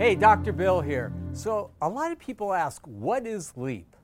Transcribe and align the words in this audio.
Hey, 0.00 0.14
Dr. 0.14 0.54
Bill 0.54 0.80
here. 0.80 1.12
So, 1.34 1.72
a 1.82 1.86
lot 1.90 2.10
of 2.10 2.18
people 2.18 2.54
ask, 2.54 2.80
what 2.86 3.26
is 3.26 3.52
LEAP? 3.54 3.94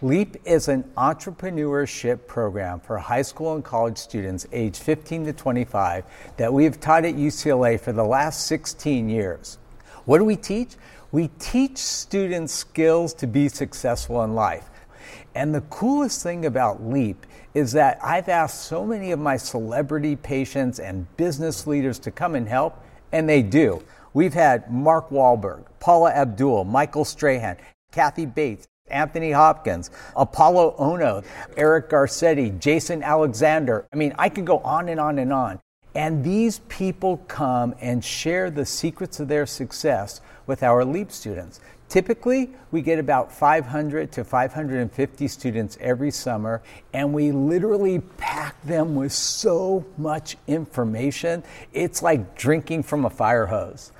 LEAP 0.00 0.38
is 0.46 0.68
an 0.68 0.82
entrepreneurship 0.96 2.26
program 2.26 2.80
for 2.80 2.96
high 2.96 3.20
school 3.20 3.54
and 3.54 3.62
college 3.62 3.98
students 3.98 4.46
aged 4.50 4.82
15 4.82 5.26
to 5.26 5.34
25 5.34 6.04
that 6.38 6.50
we 6.50 6.64
have 6.64 6.80
taught 6.80 7.04
at 7.04 7.16
UCLA 7.16 7.78
for 7.78 7.92
the 7.92 8.02
last 8.02 8.46
16 8.46 9.10
years. 9.10 9.58
What 10.06 10.16
do 10.16 10.24
we 10.24 10.36
teach? 10.36 10.70
We 11.12 11.28
teach 11.38 11.76
students 11.76 12.54
skills 12.54 13.12
to 13.12 13.26
be 13.26 13.50
successful 13.50 14.24
in 14.24 14.34
life. 14.34 14.70
And 15.34 15.54
the 15.54 15.60
coolest 15.60 16.22
thing 16.22 16.46
about 16.46 16.82
LEAP 16.82 17.26
is 17.52 17.72
that 17.72 17.98
I've 18.02 18.30
asked 18.30 18.62
so 18.62 18.86
many 18.86 19.12
of 19.12 19.18
my 19.18 19.36
celebrity 19.36 20.16
patients 20.16 20.80
and 20.80 21.14
business 21.18 21.66
leaders 21.66 21.98
to 21.98 22.10
come 22.10 22.36
and 22.36 22.48
help, 22.48 22.82
and 23.12 23.28
they 23.28 23.42
do. 23.42 23.82
We've 24.16 24.32
had 24.32 24.72
Mark 24.72 25.10
Wahlberg, 25.10 25.66
Paula 25.78 26.10
Abdul, 26.10 26.64
Michael 26.64 27.04
Strahan, 27.04 27.58
Kathy 27.92 28.24
Bates, 28.24 28.66
Anthony 28.88 29.30
Hopkins, 29.30 29.90
Apolo 30.16 30.74
Ohno, 30.78 31.22
Eric 31.58 31.90
Garcetti, 31.90 32.58
Jason 32.58 33.02
Alexander. 33.02 33.86
I 33.92 33.96
mean, 33.96 34.14
I 34.18 34.30
could 34.30 34.46
go 34.46 34.60
on 34.60 34.88
and 34.88 34.98
on 34.98 35.18
and 35.18 35.34
on. 35.34 35.60
And 35.94 36.24
these 36.24 36.60
people 36.60 37.18
come 37.28 37.74
and 37.78 38.02
share 38.02 38.50
the 38.50 38.64
secrets 38.64 39.20
of 39.20 39.28
their 39.28 39.44
success 39.44 40.22
with 40.46 40.62
our 40.62 40.82
LEAP 40.82 41.12
students. 41.12 41.60
Typically, 41.88 42.50
we 42.72 42.82
get 42.82 42.98
about 42.98 43.30
500 43.30 44.10
to 44.12 44.24
550 44.24 45.28
students 45.28 45.78
every 45.80 46.10
summer, 46.10 46.60
and 46.92 47.12
we 47.12 47.30
literally 47.30 48.00
pack 48.16 48.60
them 48.62 48.96
with 48.96 49.12
so 49.12 49.84
much 49.96 50.36
information. 50.48 51.44
It's 51.72 52.02
like 52.02 52.36
drinking 52.36 52.82
from 52.82 53.04
a 53.04 53.10
fire 53.10 53.46
hose. 53.46 53.92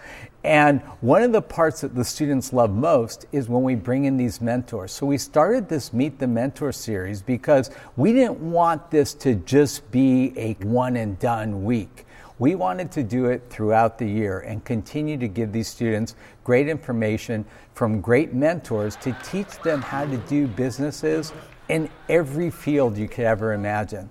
And 0.43 0.81
one 1.01 1.23
of 1.23 1.33
the 1.33 1.43
parts 1.43 1.81
that 1.81 1.97
the 1.97 2.05
students 2.05 2.53
love 2.53 2.71
most 2.71 3.27
is 3.33 3.49
when 3.49 3.65
we 3.65 3.75
bring 3.75 4.05
in 4.05 4.17
these 4.17 4.41
mentors. 4.41 4.93
So 4.93 5.05
we 5.05 5.19
started 5.19 5.69
this 5.69 5.93
Meet 5.93 6.21
the 6.21 6.29
Mentor 6.29 6.71
series 6.71 7.21
because 7.21 7.71
we 7.97 8.13
didn't 8.13 8.39
want 8.39 8.91
this 8.93 9.13
to 9.15 9.35
just 9.35 9.91
be 9.91 10.33
a 10.37 10.55
one 10.65 10.97
and 10.97 11.19
done 11.19 11.65
week. 11.65 12.06
We 12.39 12.55
wanted 12.55 12.93
to 12.93 13.03
do 13.03 13.27
it 13.27 13.45
throughout 13.49 13.97
the 13.97 14.07
year 14.07 14.41
and 14.41 14.63
continue 14.63 15.17
to 15.17 15.27
give 15.27 15.53
these 15.53 15.69
students 15.69 16.15
great 16.45 16.69
information 16.69 17.47
from 17.73 18.03
great 18.03 18.35
mentors 18.35 18.95
to 18.97 19.17
teach 19.25 19.59
them 19.63 19.81
how 19.81 20.05
to 20.05 20.19
do 20.19 20.47
businesses 20.47 21.33
in 21.71 21.89
every 22.11 22.51
field 22.51 22.99
you 22.99 23.09
could 23.09 23.25
ever 23.25 23.55
imagine. 23.55 24.11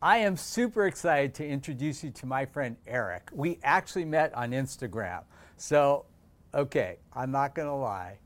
I 0.00 0.18
am 0.18 0.36
super 0.36 0.86
excited 0.86 1.34
to 1.34 1.46
introduce 1.46 2.04
you 2.04 2.10
to 2.10 2.26
my 2.26 2.46
friend 2.46 2.76
Eric. 2.86 3.30
We 3.32 3.58
actually 3.64 4.04
met 4.04 4.32
on 4.34 4.52
Instagram. 4.52 5.24
So, 5.56 6.04
okay, 6.54 6.98
I'm 7.12 7.32
not 7.32 7.56
going 7.56 7.68
to 7.68 7.74
lie. 7.74 8.18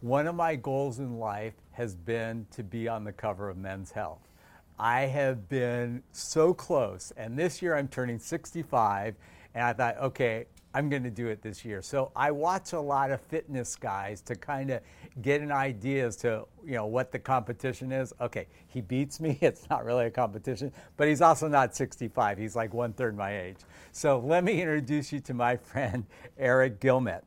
One 0.00 0.28
of 0.28 0.36
my 0.36 0.54
goals 0.54 1.00
in 1.00 1.18
life 1.18 1.54
has 1.72 1.96
been 1.96 2.46
to 2.52 2.62
be 2.62 2.86
on 2.86 3.02
the 3.02 3.12
cover 3.12 3.48
of 3.48 3.56
Men's 3.56 3.90
Health. 3.90 4.28
I 4.78 5.02
have 5.02 5.48
been 5.48 6.02
so 6.12 6.54
close. 6.54 7.12
And 7.16 7.38
this 7.38 7.62
year 7.62 7.76
I'm 7.76 7.88
turning 7.88 8.18
65. 8.18 9.14
And 9.54 9.64
I 9.64 9.72
thought, 9.72 9.98
okay, 9.98 10.46
I'm 10.74 10.88
going 10.88 11.02
to 11.02 11.10
do 11.10 11.28
it 11.28 11.42
this 11.42 11.64
year. 11.64 11.82
So 11.82 12.10
I 12.16 12.30
watch 12.30 12.72
a 12.72 12.80
lot 12.80 13.10
of 13.10 13.20
fitness 13.20 13.76
guys 13.76 14.22
to 14.22 14.34
kind 14.34 14.70
of 14.70 14.80
get 15.20 15.42
an 15.42 15.52
idea 15.52 16.06
as 16.06 16.16
to 16.16 16.46
you 16.64 16.74
know 16.74 16.86
what 16.86 17.12
the 17.12 17.18
competition 17.18 17.92
is. 17.92 18.14
Okay, 18.20 18.46
he 18.68 18.80
beats 18.80 19.20
me. 19.20 19.38
It's 19.52 19.68
not 19.68 19.84
really 19.84 20.06
a 20.06 20.10
competition, 20.10 20.72
but 20.96 21.08
he's 21.08 21.20
also 21.20 21.46
not 21.48 21.76
65. 21.76 22.38
He's 22.38 22.56
like 22.56 22.72
one 22.72 22.92
third 22.94 23.16
my 23.16 23.38
age. 23.38 23.58
So 23.92 24.18
let 24.18 24.44
me 24.44 24.60
introduce 24.62 25.12
you 25.12 25.20
to 25.20 25.34
my 25.34 25.56
friend 25.72 26.06
Eric 26.38 26.80
Guilmette. 26.80 27.22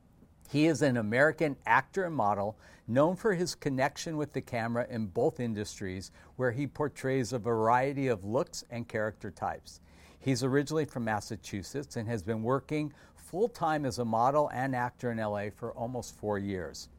He 0.49 0.67
is 0.67 0.81
an 0.81 0.97
American 0.97 1.55
actor 1.65 2.05
and 2.05 2.15
model 2.15 2.57
known 2.87 3.15
for 3.15 3.33
his 3.33 3.55
connection 3.55 4.15
with 4.17 4.33
the 4.33 4.41
camera 4.41 4.85
in 4.89 5.07
both 5.07 5.39
industries, 5.39 6.11
where 6.35 6.51
he 6.51 6.67
portrays 6.67 7.33
a 7.33 7.39
variety 7.39 8.07
of 8.07 8.23
looks 8.23 8.63
and 8.69 8.87
character 8.87 9.31
types. 9.31 9.81
He's 10.19 10.43
originally 10.43 10.85
from 10.85 11.05
Massachusetts 11.05 11.95
and 11.95 12.07
has 12.07 12.23
been 12.23 12.43
working 12.43 12.93
full 13.15 13.47
time 13.47 13.85
as 13.85 13.99
a 13.99 14.05
model 14.05 14.49
and 14.53 14.75
actor 14.75 15.11
in 15.11 15.17
LA 15.17 15.45
for 15.55 15.71
almost 15.73 16.17
four 16.17 16.37
years. 16.39 16.89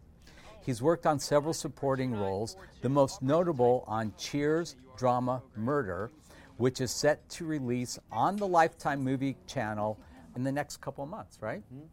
He's 0.61 0.83
worked 0.83 1.07
on 1.07 1.21
several 1.21 1.55
supporting 1.55 2.13
roles, 2.13 2.57
the 2.83 2.89
most 2.89 3.23
notable 3.23 3.85
on 3.87 4.13
Cheers 4.19 4.75
drama 4.97 5.43
Murder, 5.55 6.11
which 6.57 6.81
is 6.81 6.91
set 6.91 7.29
to 7.31 7.45
release 7.45 7.99
on 8.11 8.37
the 8.37 8.47
Lifetime 8.47 9.03
Movie 9.03 9.37
channel 9.47 9.99
in 10.35 10.43
the 10.43 10.53
next 10.53 10.81
couple 10.81 11.07
months, 11.07 11.39
right? 11.41 11.63
Mm-hmm. 11.73 11.87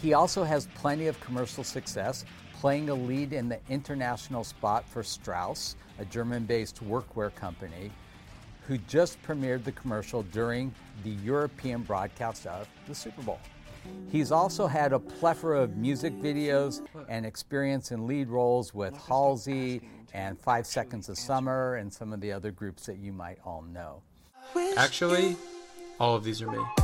He 0.00 0.14
also 0.14 0.44
has 0.44 0.66
plenty 0.74 1.08
of 1.08 1.20
commercial 1.20 1.62
success, 1.62 2.24
playing 2.60 2.88
a 2.88 2.94
lead 2.94 3.32
in 3.32 3.48
the 3.48 3.58
international 3.68 4.44
spot 4.44 4.88
for 4.88 5.02
Strauss, 5.02 5.76
a 5.98 6.04
German 6.04 6.44
based 6.44 6.82
workwear 6.84 7.34
company, 7.34 7.90
who 8.66 8.78
just 8.78 9.22
premiered 9.22 9.64
the 9.64 9.72
commercial 9.72 10.22
during 10.22 10.74
the 11.04 11.10
European 11.10 11.82
broadcast 11.82 12.46
of 12.46 12.66
the 12.86 12.94
Super 12.94 13.22
Bowl. 13.22 13.40
He's 14.10 14.30
also 14.30 14.66
had 14.66 14.92
a 14.92 14.98
plethora 14.98 15.62
of 15.62 15.76
music 15.76 16.12
videos 16.20 16.86
and 17.08 17.24
experience 17.24 17.92
in 17.92 18.06
lead 18.06 18.28
roles 18.28 18.74
with 18.74 18.94
Halsey 18.94 19.80
and 20.12 20.38
Five 20.38 20.66
Seconds 20.66 21.08
of 21.08 21.18
Summer 21.18 21.76
and 21.76 21.92
some 21.92 22.12
of 22.12 22.20
the 22.20 22.32
other 22.32 22.50
groups 22.50 22.86
that 22.86 22.98
you 22.98 23.12
might 23.12 23.38
all 23.44 23.62
know. 23.62 24.02
Actually, 24.76 25.36
all 25.98 26.14
of 26.14 26.24
these 26.24 26.42
are 26.42 26.50
me. 26.50 26.79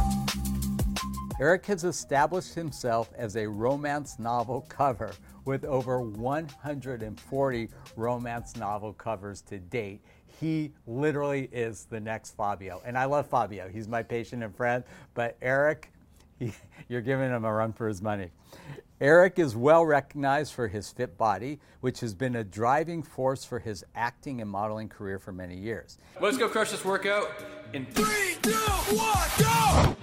Eric 1.39 1.67
has 1.67 1.85
established 1.85 2.55
himself 2.55 3.11
as 3.15 3.37
a 3.37 3.47
romance 3.47 4.19
novel 4.19 4.65
cover 4.71 5.13
with 5.45 5.67
over 5.67 6.01
140 6.01 7.69
romance 7.95 8.57
novel 8.57 8.93
covers 8.95 9.43
to 9.43 9.59
date. 9.59 10.01
He 10.41 10.73
literally 10.87 11.51
is 11.53 11.85
the 11.91 12.01
next 12.01 12.37
Fabio. 12.37 12.81
And 12.87 12.97
I 12.97 13.05
love 13.05 13.27
Fabio. 13.27 13.69
He's 13.69 13.87
my 13.87 14.03
patient 14.03 14.43
and 14.43 14.57
friend. 14.57 14.83
But 15.13 15.37
Eric, 15.43 15.93
he, 16.39 16.55
you're 16.89 17.03
giving 17.03 17.31
him 17.31 17.45
a 17.45 17.53
run 17.53 17.75
for 17.75 17.87
his 17.87 18.01
money. 18.01 18.31
Eric 18.99 19.39
is 19.39 19.55
well 19.55 19.85
recognized 19.85 20.55
for 20.55 20.69
his 20.69 20.91
fit 20.91 21.19
body, 21.19 21.61
which 21.81 22.01
has 22.01 22.15
been 22.15 22.37
a 22.37 22.45
driving 22.45 23.03
force 23.03 23.45
for 23.45 23.59
his 23.59 23.85
acting 23.95 24.41
and 24.41 24.51
modeling 24.51 24.89
career 24.89 25.19
for 25.19 25.33
many 25.33 25.59
years. 25.59 25.99
Let's 26.19 26.39
go 26.39 26.49
crush 26.49 26.71
this 26.71 26.83
workout 26.83 27.31
in 27.75 27.85
three, 27.85 28.37
two, 28.41 28.53
one, 28.53 29.29
go! 29.39 29.97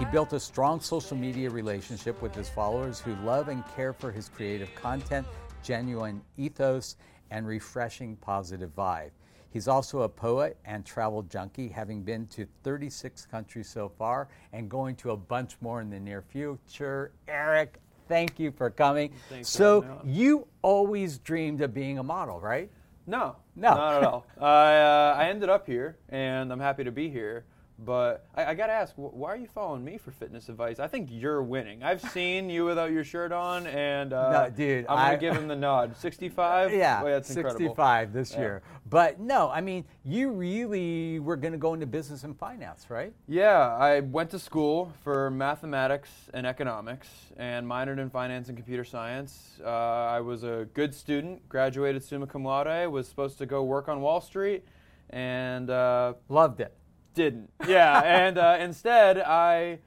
He 0.00 0.06
built 0.06 0.32
a 0.32 0.40
strong 0.40 0.80
social 0.80 1.14
media 1.14 1.50
relationship 1.50 2.22
with 2.22 2.34
his 2.34 2.48
followers 2.48 3.00
who 3.00 3.14
love 3.16 3.48
and 3.48 3.62
care 3.76 3.92
for 3.92 4.10
his 4.10 4.30
creative 4.30 4.74
content, 4.74 5.26
genuine 5.62 6.22
ethos, 6.38 6.96
and 7.30 7.46
refreshing 7.46 8.16
positive 8.16 8.74
vibe. 8.74 9.10
He's 9.50 9.68
also 9.68 10.00
a 10.00 10.08
poet 10.08 10.56
and 10.64 10.86
travel 10.86 11.22
junkie, 11.24 11.68
having 11.68 12.02
been 12.02 12.26
to 12.28 12.46
36 12.62 13.26
countries 13.26 13.68
so 13.68 13.90
far 13.90 14.28
and 14.54 14.70
going 14.70 14.96
to 14.96 15.10
a 15.10 15.16
bunch 15.18 15.58
more 15.60 15.82
in 15.82 15.90
the 15.90 16.00
near 16.00 16.22
future. 16.22 17.12
Eric, 17.28 17.78
thank 18.08 18.40
you 18.40 18.52
for 18.52 18.70
coming. 18.70 19.12
Thanks 19.28 19.50
so, 19.50 19.82
for 19.82 20.00
you 20.06 20.46
always 20.62 21.18
dreamed 21.18 21.60
of 21.60 21.74
being 21.74 21.98
a 21.98 22.02
model, 22.02 22.40
right? 22.40 22.70
No, 23.06 23.36
no, 23.54 23.74
not 23.74 23.96
at 23.98 24.04
all. 24.04 24.26
I 24.40 24.76
uh, 24.76 25.16
I 25.18 25.28
ended 25.28 25.50
up 25.50 25.66
here, 25.66 25.98
and 26.08 26.50
I'm 26.50 26.60
happy 26.60 26.84
to 26.84 26.92
be 26.92 27.10
here. 27.10 27.44
But 27.82 28.26
I, 28.34 28.46
I 28.46 28.54
got 28.54 28.66
to 28.66 28.72
ask, 28.72 28.92
why 28.96 29.30
are 29.32 29.36
you 29.36 29.46
following 29.46 29.82
me 29.82 29.96
for 29.96 30.10
fitness 30.10 30.48
advice? 30.50 30.78
I 30.78 30.86
think 30.86 31.08
you're 31.10 31.42
winning. 31.42 31.82
I've 31.82 32.02
seen 32.02 32.50
you 32.50 32.66
without 32.66 32.90
your 32.90 33.04
shirt 33.04 33.32
on, 33.32 33.66
and 33.66 34.12
uh, 34.12 34.30
no, 34.44 34.50
dude, 34.50 34.86
I'm 34.86 34.98
gonna 34.98 35.16
give 35.18 35.34
him 35.34 35.48
the 35.48 35.56
nod. 35.56 35.96
65. 35.96 36.72
Yeah, 36.80 37.00
Boy, 37.00 37.10
that's 37.10 37.28
65 37.28 37.60
incredible. 37.70 38.12
this 38.12 38.32
Yeah. 38.32 38.40
year. 38.40 38.62
But 38.88 39.18
no, 39.20 39.48
I 39.50 39.60
mean, 39.60 39.84
you 40.04 40.30
really 40.30 41.20
were 41.20 41.36
going 41.36 41.52
to 41.52 41.58
go 41.58 41.74
into 41.74 41.86
business 41.86 42.24
and 42.24 42.36
finance, 42.38 42.86
right? 42.90 43.12
Yeah, 43.28 43.74
I 43.76 44.00
went 44.00 44.30
to 44.30 44.38
school 44.38 44.92
for 45.02 45.30
mathematics 45.30 46.10
and 46.34 46.46
economics, 46.46 47.08
and 47.36 47.66
minored 47.66 47.98
in 47.98 48.10
finance 48.10 48.48
and 48.48 48.56
computer 48.58 48.84
science. 48.84 49.58
Uh, 49.64 49.68
I 49.68 50.20
was 50.20 50.42
a 50.42 50.66
good 50.74 50.94
student, 50.94 51.48
graduated 51.48 52.02
summa 52.04 52.26
cum 52.26 52.44
laude, 52.44 52.90
was 52.90 53.08
supposed 53.08 53.38
to 53.38 53.46
go 53.46 53.62
work 53.62 53.88
on 53.88 54.00
Wall 54.00 54.20
Street, 54.20 54.64
and 55.10 55.70
uh, 55.70 56.14
Loved 56.28 56.60
it. 56.60 56.74
Didn't. 57.14 57.50
Yeah, 57.66 58.00
and 58.04 58.38
uh, 58.38 58.56
instead 58.60 59.18
I 59.18 59.80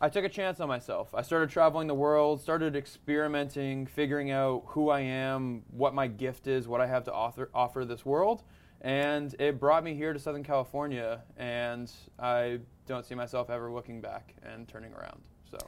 I 0.00 0.08
took 0.08 0.24
a 0.24 0.28
chance 0.28 0.60
on 0.60 0.68
myself. 0.68 1.14
I 1.14 1.22
started 1.22 1.50
traveling 1.50 1.86
the 1.86 1.94
world, 1.94 2.40
started 2.40 2.74
experimenting, 2.74 3.86
figuring 3.86 4.30
out 4.30 4.62
who 4.68 4.88
I 4.88 5.00
am, 5.00 5.62
what 5.70 5.94
my 5.94 6.06
gift 6.06 6.46
is, 6.46 6.66
what 6.66 6.80
I 6.80 6.86
have 6.86 7.04
to 7.04 7.12
offer 7.12 7.50
offer 7.54 7.84
this 7.84 8.04
world, 8.04 8.42
and 8.80 9.34
it 9.38 9.60
brought 9.60 9.84
me 9.84 9.94
here 9.94 10.12
to 10.12 10.18
Southern 10.18 10.44
California. 10.44 11.22
And 11.36 11.92
I 12.18 12.60
don't 12.86 13.04
see 13.04 13.14
myself 13.14 13.50
ever 13.50 13.70
looking 13.70 14.00
back 14.00 14.34
and 14.42 14.66
turning 14.66 14.92
around. 14.94 15.20
So. 15.50 15.58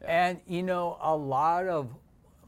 yeah. 0.00 0.28
And 0.28 0.40
you 0.46 0.62
know, 0.62 0.96
a 1.02 1.14
lot 1.14 1.66
of 1.66 1.94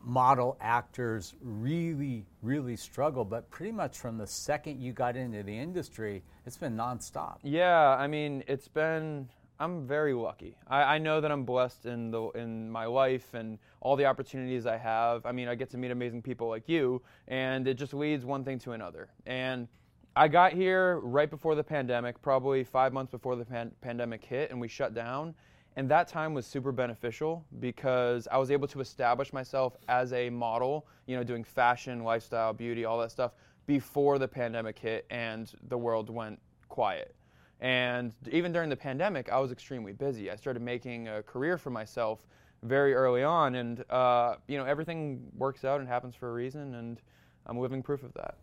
model 0.05 0.57
actors 0.61 1.35
really, 1.43 2.27
really 2.43 2.77
struggle, 2.77 3.25
but 3.25 3.51
pretty 3.51 3.73
much 3.73 3.99
from 3.99 4.19
the 4.19 4.27
second 4.27 4.81
you 4.81 4.93
got 4.93 5.17
into 5.17 5.43
the 5.43 5.57
industry, 5.57 6.23
it's 6.47 6.57
been 6.57 6.77
nonstop. 6.77 7.39
Yeah, 7.43 7.97
I 7.97 8.07
mean, 8.07 8.45
it's 8.47 8.69
been. 8.69 9.29
I'm 9.61 9.87
very 9.87 10.15
lucky. 10.15 10.57
I, 10.67 10.97
I 10.97 10.99
know 10.99 11.21
that 11.21 11.31
I'm 11.31 11.45
blessed 11.45 11.87
in 11.87 12.11
the 12.11 12.31
in 12.31 12.71
my 12.71 12.87
life 12.87 13.35
and 13.35 13.59
all 13.81 13.97
the 13.97 14.07
opportunities 14.07 14.67
I 14.67 14.77
have. 14.77 15.25
I 15.25 15.33
mean, 15.33 15.49
I 15.49 15.55
get 15.55 15.71
to 15.71 15.79
meet 15.79 15.91
amazing 15.91 16.23
people 16.23 16.49
like 16.49 16.69
you, 16.69 17.03
and 17.29 17.67
it 17.69 17.75
just 17.75 17.95
leads 17.95 18.25
one 18.25 18.45
thing 18.45 18.59
to 18.61 18.73
another. 18.73 19.09
And 19.27 19.69
I 20.17 20.29
got 20.29 20.53
here 20.53 20.99
right 21.01 21.31
before 21.31 21.55
the 21.55 21.65
pandemic, 21.65 22.21
probably 22.21 22.63
five 22.65 22.93
months 22.93 23.11
before 23.11 23.37
the 23.37 23.45
pan- 23.45 23.73
pandemic 23.81 24.25
hit, 24.25 24.51
and 24.51 24.61
we 24.61 24.69
shut 24.69 24.95
down. 24.95 25.35
And 25.77 25.89
that 25.91 26.07
time 26.07 26.35
was 26.35 26.47
super 26.47 26.71
beneficial 26.71 27.45
because 27.59 28.29
I 28.31 28.39
was 28.39 28.53
able 28.53 28.69
to 28.69 28.81
establish 28.81 29.33
myself 29.33 29.77
as 29.89 30.13
a 30.13 30.31
model, 30.31 30.87
you 31.07 31.17
know, 31.17 31.25
doing 31.25 31.43
fashion, 31.43 32.05
lifestyle, 32.05 32.53
beauty, 32.53 32.85
all 32.85 32.99
that 33.01 33.11
stuff 33.11 33.33
before 33.67 34.19
the 34.19 34.29
pandemic 34.29 34.79
hit 34.79 35.07
and 35.11 35.53
the 35.69 35.79
world 35.79 36.11
went 36.11 36.41
quiet. 36.69 37.15
And 37.61 38.13
even 38.31 38.53
during 38.53 38.69
the 38.69 38.77
pandemic, 38.77 39.31
I 39.31 39.39
was 39.39 39.53
extremely 39.53 39.93
busy. 39.93 40.31
I 40.31 40.37
started 40.37 40.61
making 40.61 41.09
a 41.09 41.23
career 41.23 41.57
for 41.57 41.71
myself 41.71 42.27
very 42.63 42.95
early 42.95 43.23
on, 43.23 43.55
and 43.55 43.85
uh, 43.91 44.37
you 44.49 44.59
know, 44.59 44.65
everything 44.65 45.31
works 45.37 45.65
out 45.65 45.81
and 45.81 45.89
happens 45.89 46.15
for 46.15 46.31
a 46.31 46.33
reason, 46.33 46.75
and 46.75 47.01
I'm 47.47 47.59
living 47.59 47.83
proof 47.83 48.03
of 48.03 48.13
that. 48.15 48.37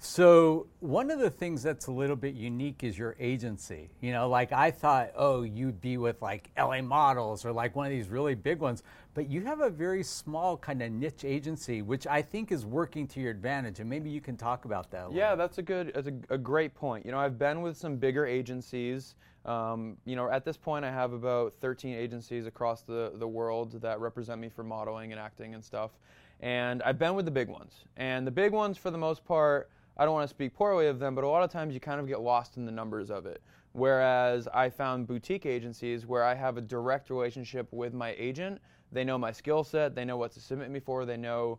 So 0.00 0.68
one 0.78 1.10
of 1.10 1.18
the 1.18 1.30
things 1.30 1.62
that's 1.62 1.88
a 1.88 1.92
little 1.92 2.14
bit 2.14 2.34
unique 2.34 2.84
is 2.84 2.96
your 2.96 3.16
agency. 3.18 3.90
You 4.00 4.12
know, 4.12 4.28
like 4.28 4.52
I 4.52 4.70
thought, 4.70 5.10
oh, 5.16 5.42
you'd 5.42 5.80
be 5.80 5.96
with 5.96 6.22
like 6.22 6.50
LA 6.56 6.82
Models 6.82 7.44
or 7.44 7.52
like 7.52 7.74
one 7.74 7.86
of 7.86 7.90
these 7.90 8.08
really 8.08 8.36
big 8.36 8.60
ones, 8.60 8.84
but 9.18 9.28
you 9.28 9.40
have 9.40 9.62
a 9.62 9.68
very 9.68 10.04
small 10.04 10.56
kind 10.56 10.80
of 10.80 10.92
niche 10.92 11.24
agency, 11.24 11.82
which 11.82 12.06
I 12.06 12.22
think 12.22 12.52
is 12.52 12.64
working 12.64 13.08
to 13.08 13.20
your 13.20 13.32
advantage. 13.32 13.80
And 13.80 13.90
maybe 13.90 14.08
you 14.08 14.20
can 14.20 14.36
talk 14.36 14.64
about 14.64 14.92
that. 14.92 15.12
yeah, 15.12 15.34
that's 15.34 15.58
a 15.58 15.62
good, 15.62 15.90
that's 15.92 16.06
a, 16.06 16.34
a, 16.34 16.38
great 16.38 16.72
point. 16.72 17.04
You 17.04 17.10
know, 17.10 17.18
I've 17.18 17.36
been 17.36 17.60
with 17.60 17.76
some 17.76 17.96
bigger 17.96 18.24
agencies. 18.24 19.16
Um, 19.44 19.96
you 20.04 20.14
know, 20.14 20.30
at 20.30 20.44
this 20.44 20.56
point, 20.56 20.84
I 20.84 20.92
have 20.92 21.14
about 21.14 21.54
13 21.60 21.96
agencies 21.96 22.46
across 22.46 22.82
the 22.82 23.10
the 23.16 23.26
world 23.26 23.82
that 23.82 23.98
represent 23.98 24.40
me 24.40 24.50
for 24.50 24.62
modeling 24.62 25.10
and 25.10 25.20
acting 25.20 25.52
and 25.52 25.64
stuff. 25.64 25.90
And 26.38 26.80
I've 26.84 27.00
been 27.00 27.16
with 27.16 27.24
the 27.24 27.32
big 27.32 27.48
ones, 27.48 27.72
and 27.96 28.24
the 28.24 28.30
big 28.30 28.52
ones, 28.52 28.78
for 28.78 28.92
the 28.92 28.98
most 28.98 29.24
part 29.24 29.68
I 29.96 30.04
don't 30.04 30.14
want 30.14 30.28
to 30.28 30.32
speak 30.32 30.54
poorly 30.54 30.86
of 30.86 31.00
them, 31.00 31.16
but 31.16 31.24
a 31.24 31.28
lot 31.28 31.42
of 31.42 31.50
times 31.50 31.74
you 31.74 31.80
kind 31.80 32.00
of 32.00 32.06
get 32.06 32.20
lost 32.20 32.56
in 32.56 32.64
the 32.64 32.70
numbers 32.70 33.10
of 33.10 33.26
it. 33.26 33.42
Whereas 33.72 34.46
I 34.54 34.70
found 34.70 35.08
boutique 35.08 35.44
agencies 35.44 36.06
where 36.06 36.22
I 36.22 36.34
have 36.36 36.56
a 36.56 36.60
direct 36.60 37.10
relationship 37.10 37.66
with 37.72 37.94
my 37.94 38.14
agent. 38.16 38.60
They 38.92 39.04
know 39.04 39.18
my 39.18 39.32
skill 39.32 39.64
set, 39.64 39.94
they 39.94 40.04
know 40.04 40.16
what 40.16 40.32
to 40.32 40.40
submit 40.40 40.70
me 40.70 40.80
for, 40.80 41.04
they 41.04 41.16
know 41.16 41.58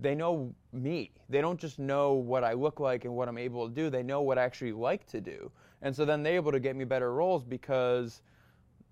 they 0.00 0.14
know 0.14 0.54
me. 0.74 1.10
They 1.30 1.40
don't 1.40 1.58
just 1.58 1.78
know 1.78 2.12
what 2.12 2.44
I 2.44 2.52
look 2.52 2.80
like 2.80 3.06
and 3.06 3.14
what 3.14 3.28
I'm 3.28 3.38
able 3.38 3.66
to 3.66 3.74
do. 3.74 3.88
They 3.88 4.02
know 4.02 4.20
what 4.20 4.38
I 4.38 4.42
actually 4.42 4.72
like 4.72 5.06
to 5.06 5.22
do. 5.22 5.50
And 5.80 5.96
so 5.96 6.04
then 6.04 6.22
they're 6.22 6.34
able 6.34 6.52
to 6.52 6.60
get 6.60 6.76
me 6.76 6.84
better 6.84 7.14
roles 7.14 7.44
because 7.44 8.20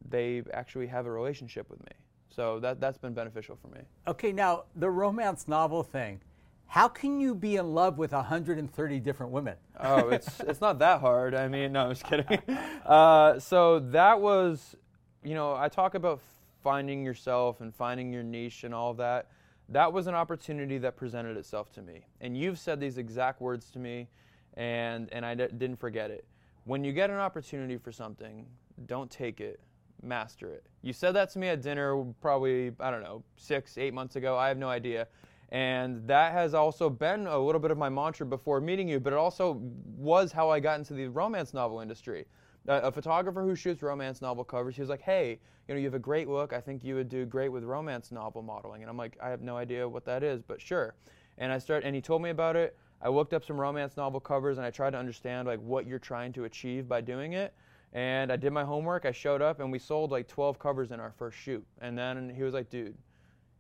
they 0.08 0.42
actually 0.54 0.86
have 0.86 1.04
a 1.04 1.10
relationship 1.10 1.69
with 1.69 1.80
me. 1.80 1.92
So 2.30 2.58
that 2.60 2.80
that's 2.80 2.96
been 2.96 3.12
beneficial 3.12 3.58
for 3.60 3.69
me. 3.69 3.81
Okay, 4.06 4.32
now 4.32 4.64
the 4.76 4.90
romance 4.90 5.46
novel 5.46 5.82
thing 5.82 6.20
how 6.69 6.86
can 6.86 7.19
you 7.19 7.34
be 7.34 7.56
in 7.56 7.74
love 7.74 7.96
with 7.96 8.12
130 8.12 9.00
different 9.00 9.32
women? 9.32 9.56
oh, 9.81 10.08
it's 10.10 10.40
it's 10.40 10.60
not 10.60 10.78
that 10.78 11.00
hard. 11.00 11.34
I 11.34 11.48
mean, 11.48 11.72
no, 11.72 11.86
I'm 11.86 11.90
just 11.90 12.04
kidding. 12.04 12.38
Uh, 12.88 13.38
so 13.38 13.81
that 13.81 14.19
was, 14.19 14.74
you 15.22 15.34
know, 15.34 15.54
I 15.54 15.69
talk 15.69 15.94
about 15.94 16.20
finding 16.69 17.03
yourself 17.03 17.62
and 17.62 17.75
finding 17.75 18.12
your 18.12 18.23
niche 18.23 18.62
and 18.62 18.75
all 18.75 18.91
of 18.91 18.99
that. 18.99 19.31
That 19.70 19.91
was 19.91 20.06
an 20.06 20.15
opportunity 20.15 20.76
that 20.76 20.97
presented 20.97 21.38
itself 21.38 21.73
to 21.73 21.81
me, 21.81 22.05
and 22.20 22.37
you've 22.37 22.59
said 22.59 22.79
these 22.79 22.99
exact 22.99 23.41
words 23.41 23.70
to 23.70 23.79
me, 23.79 24.06
and 24.53 25.09
and 25.11 25.25
I 25.25 25.35
d- 25.35 25.49
didn't 25.56 25.81
forget 25.81 26.11
it. 26.11 26.26
When 26.65 26.85
you 26.85 26.93
get 26.93 27.09
an 27.09 27.17
opportunity 27.17 27.79
for 27.79 27.91
something, 27.91 28.44
don't 28.85 29.11
take 29.11 29.41
it, 29.41 29.61
master 30.03 30.50
it. 30.50 30.67
You 30.82 30.93
said 30.93 31.12
that 31.12 31.31
to 31.31 31.38
me 31.38 31.49
at 31.49 31.62
dinner, 31.62 32.05
probably 32.20 32.73
I 32.81 32.91
don't 32.91 33.03
know, 33.03 33.23
six, 33.37 33.79
eight 33.79 33.94
months 33.94 34.17
ago. 34.17 34.37
I 34.37 34.49
have 34.49 34.59
no 34.59 34.69
idea 34.69 35.09
and 35.50 36.06
that 36.06 36.32
has 36.32 36.53
also 36.53 36.91
been 36.91 37.26
a 37.26 37.38
little 37.38 37.61
bit 37.61 37.70
of 37.70 37.79
my 37.79 37.88
mantra 37.88 38.26
before 38.26 38.61
meeting 38.61 38.87
you, 38.87 39.00
but 39.00 39.15
it 39.15 39.19
also 39.19 39.59
was 39.97 40.31
how 40.31 40.50
I 40.50 40.61
got 40.61 40.79
into 40.79 40.93
the 40.93 41.09
romance 41.09 41.55
novel 41.55 41.81
industry. 41.81 42.26
A 42.69 42.93
photographer 42.93 43.43
who 43.43 43.55
shoots 43.55 43.82
romance 43.82 44.20
novel 44.20 44.44
covers, 44.44 44.75
he 44.76 44.82
was 44.82 44.91
like, 44.91 45.03
"Hey, 45.03 45.41
you 45.67 45.75
know, 45.75 45.79
you 45.79 45.87
have 45.87 45.94
a 45.94 45.99
great 45.99 46.29
look. 46.29 46.53
I 46.53 46.61
think 46.61 46.85
you 46.85 46.94
would 46.94 47.09
do 47.09 47.25
great 47.25 47.49
with 47.49 47.65
romance 47.65 48.12
novel 48.12 48.43
modeling." 48.43 48.82
And 48.82 48.91
I'm 48.91 48.97
like, 48.97 49.17
"I 49.20 49.31
have 49.31 49.41
no 49.41 49.56
idea 49.56 49.88
what 49.88 50.05
that 50.05 50.23
is, 50.23 50.43
but 50.43 50.61
sure." 50.61 50.94
And 51.38 51.53
I 51.53 51.59
start, 51.59 51.85
and 51.85 51.94
he 51.94 52.03
told 52.03 52.23
me 52.23 52.31
about 52.31 52.56
it. 52.56 52.76
I 53.00 53.09
looked 53.09 53.32
up 53.32 53.44
some 53.44 53.61
romance 53.61 53.97
novel 53.97 54.20
covers, 54.20 54.59
and 54.59 54.67
I 54.67 54.70
tried 54.70 54.91
to 54.91 54.99
understand 54.99 55.49
like 55.49 55.61
what 55.61 55.87
you're 55.87 55.99
trying 55.99 56.32
to 56.35 56.44
achieve 56.44 56.88
by 56.88 57.00
doing 57.00 57.32
it. 57.35 57.55
And 57.93 58.31
I 58.31 58.37
did 58.37 58.53
my 58.53 58.65
homework. 58.65 59.06
I 59.06 59.12
showed 59.12 59.41
up, 59.41 59.61
and 59.61 59.73
we 59.73 59.79
sold 59.79 60.11
like 60.11 60.29
12 60.29 60.59
covers 60.59 60.93
in 60.93 61.00
our 61.00 61.12
first 61.12 61.38
shoot. 61.38 61.67
And 61.81 61.97
then 61.97 62.29
he 62.29 62.43
was 62.43 62.55
like, 62.55 62.69
"Dude, 62.70 62.97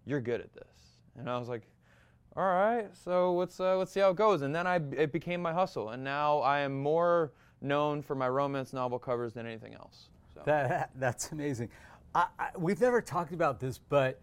you're 0.04 0.20
good 0.20 0.40
at 0.40 0.52
this." 0.52 1.00
And 1.16 1.30
I 1.30 1.38
was 1.38 1.48
like, 1.48 1.62
all 2.38 2.44
right, 2.44 2.88
so 2.96 3.34
let's 3.34 3.58
uh, 3.58 3.76
let's 3.76 3.90
see 3.90 3.98
how 3.98 4.10
it 4.10 4.16
goes. 4.16 4.42
And 4.42 4.54
then 4.54 4.64
I 4.64 4.76
it 4.92 5.10
became 5.12 5.42
my 5.42 5.52
hustle, 5.52 5.90
and 5.90 6.04
now 6.04 6.38
I 6.38 6.60
am 6.60 6.80
more 6.80 7.32
known 7.60 8.02
for 8.02 8.14
my 8.14 8.28
romance 8.28 8.72
novel 8.72 8.98
covers 8.98 9.32
than 9.34 9.46
anything 9.46 9.74
else. 9.74 10.08
So. 10.34 10.42
That, 10.44 10.90
that's 10.96 11.32
amazing. 11.32 11.70
I, 12.14 12.26
I, 12.38 12.48
we've 12.56 12.80
never 12.80 13.00
talked 13.00 13.32
about 13.32 13.60
this, 13.60 13.78
but 13.78 14.20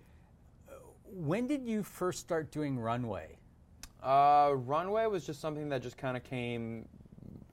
uh, 0.68 0.74
when 1.06 1.48
did 1.48 1.66
you 1.66 1.84
first 1.84 2.20
start 2.20 2.52
doing 2.52 2.80
runway? 2.80 3.38
Uh, 4.02 4.52
runway 4.54 5.06
was 5.08 5.26
just 5.26 5.42
something 5.42 5.70
that 5.70 5.82
just 5.82 5.98
kind 5.98 6.16
of 6.16 6.24
came 6.24 6.88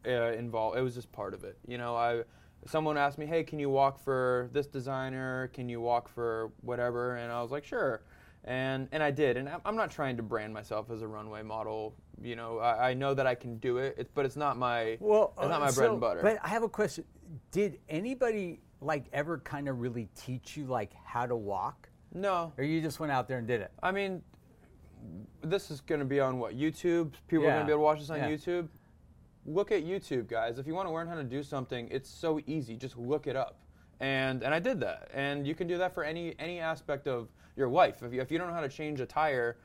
uh, 0.07 0.33
involved. 0.33 0.77
It 0.77 0.83
was 0.83 0.95
just 0.95 1.11
part 1.13 1.35
of 1.35 1.45
it. 1.45 1.57
You 1.67 1.79
know, 1.79 1.97
I 1.97 2.25
someone 2.67 2.99
asked 2.99 3.19
me, 3.19 3.27
"Hey, 3.27 3.43
can 3.43 3.59
you 3.59 3.71
walk 3.71 3.99
for 3.99 4.51
this 4.53 4.67
designer? 4.67 5.49
Can 5.55 5.69
you 5.69 5.81
walk 5.81 6.09
for 6.09 6.53
whatever?" 6.61 7.17
And 7.17 7.33
I 7.33 7.41
was 7.41 7.51
like, 7.51 7.65
"Sure." 7.65 8.03
And 8.45 8.89
and 8.93 9.03
I 9.03 9.11
did. 9.11 9.37
And 9.37 9.49
I'm 9.65 9.77
not 9.77 9.91
trying 9.91 10.17
to 10.17 10.23
brand 10.23 10.53
myself 10.53 10.91
as 10.91 11.03
a 11.03 11.09
runway 11.09 11.43
model. 11.43 11.95
You 12.21 12.37
know, 12.37 12.59
I, 12.59 12.91
I 12.91 12.95
know 12.95 13.15
that 13.15 13.27
I 13.27 13.35
can 13.35 13.59
do 13.59 13.79
it, 13.79 14.11
but 14.15 14.25
it's 14.25 14.37
not 14.37 14.57
my 14.57 14.97
well, 15.01 15.35
it's 15.39 15.49
not 15.49 15.61
my 15.61 15.69
uh, 15.69 15.73
bread 15.73 15.91
and 15.91 16.01
butter. 16.01 16.21
But 16.23 16.39
I 16.43 16.49
have 16.49 16.63
a 16.63 16.69
question: 16.69 17.05
Did 17.51 17.79
anybody 17.89 18.61
like 18.81 19.07
ever 19.13 19.39
kind 19.39 19.69
of 19.69 19.81
really 19.81 20.09
teach 20.17 20.57
you 20.57 20.67
like 20.67 20.93
how 21.05 21.27
to 21.27 21.37
walk? 21.37 21.89
No. 22.15 22.53
Or 22.59 22.65
you 22.65 22.81
just 22.81 23.01
went 23.01 23.13
out 23.13 23.29
there 23.29 23.39
and 23.39 23.47
did 23.47 23.61
it? 23.61 23.71
I 23.83 23.91
mean, 23.91 24.23
this 25.43 25.71
is 25.71 25.81
going 25.81 26.01
to 26.01 26.05
be 26.05 26.21
on 26.21 26.39
what 26.39 26.57
YouTube. 26.57 27.13
People 27.29 27.45
yeah. 27.45 27.51
are 27.51 27.53
going 27.55 27.61
to 27.61 27.67
be 27.67 27.73
able 27.73 27.81
to 27.81 27.85
watch 27.85 28.01
this 28.01 28.11
on 28.11 28.19
yeah. 28.19 28.29
YouTube. 28.29 28.69
Look 29.47 29.73
at 29.73 29.85
YouTube, 29.85 30.29
guys. 30.29 30.59
If 30.59 30.67
you 30.67 30.75
want 30.75 30.89
to 30.89 30.93
learn 30.93 31.09
how 31.09 31.15
to 31.15 31.25
do 31.25 31.43
something, 31.43 31.89
it's 31.91 32.11
so 32.11 32.41
easy. 32.47 32.77
Just 32.77 32.99
look 32.99 33.27
it 33.27 33.35
up 33.35 33.63
and 34.03 34.43
and 34.43 34.53
I 34.53 34.59
did 34.59 34.81
that. 34.81 35.09
And 35.15 35.47
you 35.47 35.55
can 35.55 35.67
do 35.67 35.79
that 35.79 35.95
for 35.95 36.05
any 36.05 36.35
any 36.39 36.59
aspect 36.59 37.07
of 37.07 37.29
your 37.57 37.69
life. 37.69 38.03
If 38.03 38.13
you, 38.13 38.21
if 38.21 38.31
you 38.31 38.39
don't 38.39 38.49
know 38.49 38.55
how 38.55 38.61
to 38.61 38.69
change 38.69 39.01
a 39.01 39.07
tire, 39.07 39.57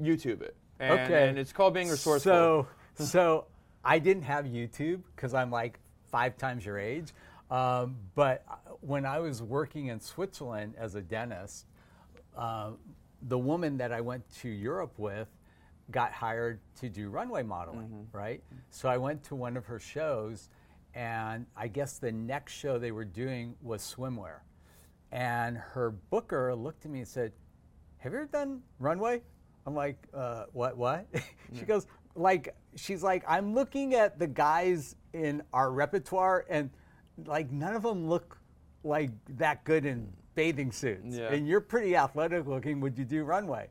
YouTube 0.00 0.42
it. 0.42 0.56
And, 0.80 1.00
okay. 1.00 1.28
And 1.28 1.38
it's 1.38 1.52
called 1.52 1.74
being 1.74 1.88
resourceful. 1.88 2.32
So 2.32 2.68
so 3.04 3.46
I 3.84 3.98
didn't 3.98 4.22
have 4.22 4.46
YouTube 4.46 5.02
because 5.14 5.34
I'm 5.34 5.50
like 5.50 5.78
five 6.10 6.36
times 6.36 6.64
your 6.64 6.78
age. 6.78 7.12
Um, 7.50 7.96
but 8.14 8.44
when 8.80 9.04
I 9.04 9.18
was 9.20 9.42
working 9.42 9.88
in 9.88 10.00
Switzerland 10.00 10.74
as 10.78 10.94
a 10.94 11.00
dentist, 11.00 11.66
uh, 12.36 12.70
the 13.22 13.38
woman 13.38 13.76
that 13.78 13.92
I 13.92 14.00
went 14.00 14.28
to 14.40 14.48
Europe 14.48 14.94
with 14.98 15.28
got 15.90 16.12
hired 16.12 16.60
to 16.80 16.88
do 16.88 17.10
runway 17.10 17.42
modeling, 17.42 17.88
mm-hmm. 17.88 18.16
right? 18.16 18.42
So 18.70 18.88
I 18.88 18.96
went 18.96 19.22
to 19.24 19.34
one 19.34 19.56
of 19.56 19.66
her 19.66 19.78
shows 19.78 20.48
and 20.94 21.46
I 21.56 21.68
guess 21.68 21.98
the 21.98 22.12
next 22.12 22.52
show 22.52 22.78
they 22.78 22.92
were 22.92 23.04
doing 23.04 23.56
was 23.62 23.82
swimwear. 23.82 24.38
And 25.14 25.56
her 25.56 25.92
booker 26.10 26.52
looked 26.56 26.84
at 26.84 26.90
me 26.90 26.98
and 26.98 27.08
said, 27.08 27.32
Have 27.98 28.12
you 28.12 28.18
ever 28.18 28.26
done 28.26 28.60
runway? 28.80 29.22
I'm 29.64 29.74
like, 29.74 29.96
uh, 30.12 30.46
What, 30.52 30.76
what? 30.76 31.06
she 31.14 31.60
yeah. 31.60 31.64
goes, 31.64 31.86
like, 32.16 32.54
she's 32.74 33.02
like, 33.02 33.24
I'm 33.26 33.54
looking 33.54 33.94
at 33.94 34.18
the 34.18 34.26
guys 34.26 34.96
in 35.12 35.40
our 35.52 35.70
repertoire, 35.70 36.44
and 36.50 36.68
like, 37.26 37.50
none 37.52 37.76
of 37.76 37.82
them 37.82 38.08
look 38.08 38.38
like 38.82 39.10
that 39.38 39.62
good 39.64 39.86
in 39.86 40.12
bathing 40.34 40.72
suits. 40.72 41.16
Yeah. 41.16 41.32
And 41.32 41.46
you're 41.46 41.60
pretty 41.60 41.94
athletic 41.94 42.46
looking. 42.46 42.80
Would 42.80 42.98
you 42.98 43.04
do 43.04 43.22
runway? 43.22 43.68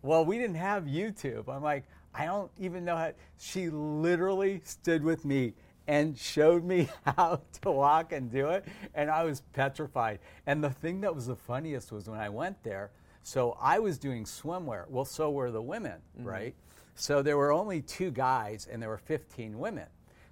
Well, 0.00 0.24
we 0.24 0.38
didn't 0.38 0.56
have 0.56 0.84
YouTube. 0.84 1.48
I'm 1.48 1.62
like, 1.62 1.84
I 2.14 2.24
don't 2.24 2.50
even 2.58 2.86
know 2.86 2.96
how. 2.96 3.12
She 3.38 3.68
literally 3.68 4.62
stood 4.64 5.04
with 5.04 5.26
me 5.26 5.52
and 5.88 6.16
showed 6.16 6.64
me 6.64 6.88
how 7.16 7.40
to 7.62 7.70
walk 7.70 8.12
and 8.12 8.30
do 8.30 8.48
it. 8.48 8.64
And 8.94 9.10
I 9.10 9.24
was 9.24 9.40
petrified. 9.40 10.20
And 10.46 10.62
the 10.62 10.70
thing 10.70 11.00
that 11.00 11.14
was 11.14 11.26
the 11.26 11.34
funniest 11.34 11.90
was 11.90 12.08
when 12.08 12.20
I 12.20 12.28
went 12.28 12.62
there, 12.62 12.92
so 13.22 13.56
I 13.60 13.78
was 13.78 13.98
doing 13.98 14.24
swimwear. 14.24 14.88
Well, 14.88 15.04
so 15.04 15.30
were 15.30 15.50
the 15.50 15.62
women, 15.62 16.00
mm-hmm. 16.16 16.28
right? 16.28 16.54
So 16.94 17.22
there 17.22 17.36
were 17.36 17.52
only 17.52 17.80
two 17.80 18.10
guys 18.10 18.68
and 18.70 18.80
there 18.80 18.88
were 18.90 18.98
15 18.98 19.58
women. 19.58 19.86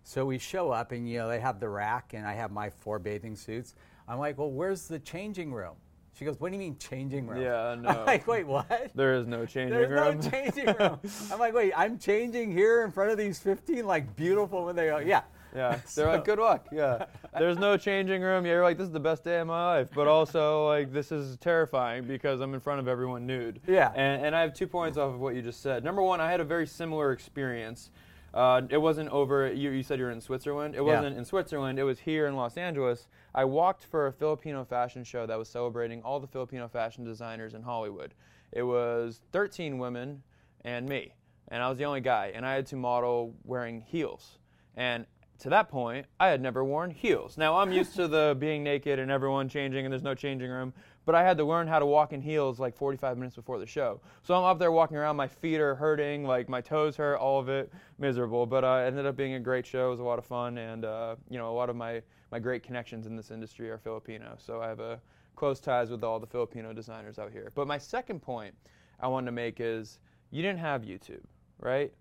So 0.04 0.24
we 0.24 0.38
show 0.38 0.70
up 0.70 0.92
and, 0.92 1.08
you 1.08 1.18
know, 1.18 1.28
they 1.28 1.40
have 1.40 1.58
the 1.58 1.68
rack 1.68 2.12
and 2.14 2.26
I 2.26 2.34
have 2.34 2.52
my 2.52 2.70
four 2.70 2.98
bathing 2.98 3.34
suits. 3.34 3.74
I'm 4.06 4.18
like, 4.18 4.38
well, 4.38 4.50
where's 4.50 4.86
the 4.86 4.98
changing 5.00 5.52
room? 5.52 5.74
She 6.18 6.24
goes, 6.24 6.40
"What 6.40 6.48
do 6.48 6.54
you 6.54 6.60
mean 6.60 6.78
changing 6.78 7.26
room?" 7.26 7.42
Yeah, 7.42 7.74
no. 7.78 7.90
I'm 7.90 8.06
like, 8.06 8.26
"Wait, 8.26 8.46
what?" 8.46 8.90
There 8.94 9.16
is 9.16 9.26
no 9.26 9.44
changing 9.44 9.74
There's 9.74 9.90
room. 9.90 10.18
There's 10.18 10.24
no 10.24 10.30
changing 10.30 10.74
room. 10.80 10.98
I'm 11.30 11.38
like, 11.38 11.52
"Wait, 11.52 11.74
I'm 11.76 11.98
changing 11.98 12.52
here 12.52 12.84
in 12.84 12.90
front 12.90 13.10
of 13.10 13.18
these 13.18 13.38
15 13.38 13.86
like 13.86 14.16
beautiful 14.16 14.64
when 14.64 14.76
they 14.76 14.86
go, 14.86 14.96
yeah." 14.96 15.24
Yeah, 15.54 15.78
they're 15.94 16.06
like, 16.06 16.24
good 16.24 16.38
luck. 16.38 16.66
Yeah, 16.72 17.06
there's 17.38 17.58
no 17.58 17.76
changing 17.76 18.22
room. 18.22 18.44
Yeah, 18.44 18.52
you're 18.52 18.62
like, 18.62 18.78
this 18.78 18.86
is 18.86 18.92
the 18.92 19.00
best 19.00 19.24
day 19.24 19.40
of 19.40 19.46
my 19.46 19.64
life, 19.64 19.88
but 19.94 20.06
also 20.06 20.66
like 20.66 20.92
this 20.92 21.12
is 21.12 21.36
terrifying 21.38 22.04
because 22.04 22.40
I'm 22.40 22.54
in 22.54 22.60
front 22.60 22.80
of 22.80 22.88
everyone 22.88 23.26
nude. 23.26 23.60
Yeah. 23.66 23.92
And, 23.94 24.26
and 24.26 24.36
I 24.36 24.40
have 24.40 24.54
two 24.54 24.66
points 24.66 24.98
off 24.98 25.14
of 25.14 25.20
what 25.20 25.34
you 25.34 25.42
just 25.42 25.62
said. 25.62 25.84
Number 25.84 26.02
one, 26.02 26.20
I 26.20 26.30
had 26.30 26.40
a 26.40 26.44
very 26.44 26.66
similar 26.66 27.12
experience. 27.12 27.90
Uh, 28.34 28.60
it 28.68 28.76
wasn't 28.76 29.08
over. 29.08 29.50
You, 29.50 29.70
you 29.70 29.82
said 29.82 29.98
you 29.98 30.04
were 30.04 30.10
in 30.10 30.20
Switzerland. 30.20 30.74
It 30.74 30.84
wasn't 30.84 31.16
in 31.16 31.24
Switzerland. 31.24 31.78
It 31.78 31.84
was 31.84 31.98
here 31.98 32.26
in 32.26 32.36
Los 32.36 32.58
Angeles. 32.58 33.08
I 33.34 33.46
walked 33.46 33.84
for 33.84 34.08
a 34.08 34.12
Filipino 34.12 34.62
fashion 34.64 35.04
show 35.04 35.24
that 35.26 35.38
was 35.38 35.48
celebrating 35.48 36.02
all 36.02 36.20
the 36.20 36.26
Filipino 36.26 36.68
fashion 36.68 37.02
designers 37.02 37.54
in 37.54 37.62
Hollywood. 37.62 38.12
It 38.52 38.62
was 38.62 39.22
13 39.32 39.78
women 39.78 40.22
and 40.64 40.86
me, 40.86 41.14
and 41.48 41.62
I 41.62 41.68
was 41.70 41.78
the 41.78 41.84
only 41.84 42.02
guy. 42.02 42.32
And 42.34 42.44
I 42.44 42.54
had 42.54 42.66
to 42.66 42.76
model 42.76 43.34
wearing 43.44 43.80
heels. 43.80 44.38
And 44.76 45.06
to 45.40 45.50
that 45.50 45.68
point, 45.68 46.06
I 46.18 46.28
had 46.28 46.40
never 46.40 46.64
worn 46.64 46.90
heels. 46.90 47.36
Now 47.36 47.56
I'm 47.56 47.72
used 47.72 47.94
to 47.96 48.08
the 48.08 48.36
being 48.40 48.62
naked 48.62 48.98
and 48.98 49.10
everyone 49.10 49.48
changing 49.48 49.84
and 49.84 49.92
there's 49.92 50.02
no 50.02 50.14
changing 50.14 50.50
room, 50.50 50.72
but 51.04 51.14
I 51.14 51.22
had 51.22 51.36
to 51.38 51.44
learn 51.44 51.66
how 51.68 51.78
to 51.78 51.86
walk 51.86 52.12
in 52.12 52.20
heels 52.20 52.58
like 52.58 52.76
45 52.76 53.16
minutes 53.16 53.36
before 53.36 53.58
the 53.58 53.66
show. 53.66 54.00
So 54.22 54.34
I'm 54.34 54.44
up 54.44 54.58
there 54.58 54.72
walking 54.72 54.96
around, 54.96 55.16
my 55.16 55.28
feet 55.28 55.60
are 55.60 55.74
hurting, 55.74 56.24
like 56.24 56.48
my 56.48 56.60
toes 56.60 56.96
hurt, 56.96 57.16
all 57.16 57.38
of 57.38 57.48
it 57.48 57.72
miserable. 57.98 58.46
But 58.46 58.64
uh, 58.64 58.82
it 58.84 58.88
ended 58.88 59.06
up 59.06 59.16
being 59.16 59.34
a 59.34 59.40
great 59.40 59.66
show. 59.66 59.88
It 59.88 59.90
was 59.90 60.00
a 60.00 60.04
lot 60.04 60.18
of 60.18 60.24
fun, 60.24 60.58
and 60.58 60.84
uh, 60.84 61.16
you 61.30 61.38
know 61.38 61.50
a 61.50 61.54
lot 61.54 61.70
of 61.70 61.76
my 61.76 62.02
my 62.32 62.38
great 62.38 62.62
connections 62.62 63.06
in 63.06 63.16
this 63.16 63.30
industry 63.30 63.70
are 63.70 63.78
Filipino. 63.78 64.36
So 64.38 64.60
I 64.60 64.68
have 64.68 64.80
a 64.80 65.00
close 65.36 65.60
ties 65.60 65.90
with 65.90 66.02
all 66.02 66.18
the 66.18 66.26
Filipino 66.26 66.72
designers 66.72 67.18
out 67.18 67.30
here. 67.30 67.52
But 67.54 67.66
my 67.66 67.78
second 67.78 68.20
point 68.20 68.54
I 68.98 69.06
wanted 69.06 69.26
to 69.26 69.32
make 69.32 69.60
is 69.60 70.00
you 70.30 70.42
didn't 70.42 70.58
have 70.58 70.82
YouTube, 70.82 71.24
right? 71.60 71.92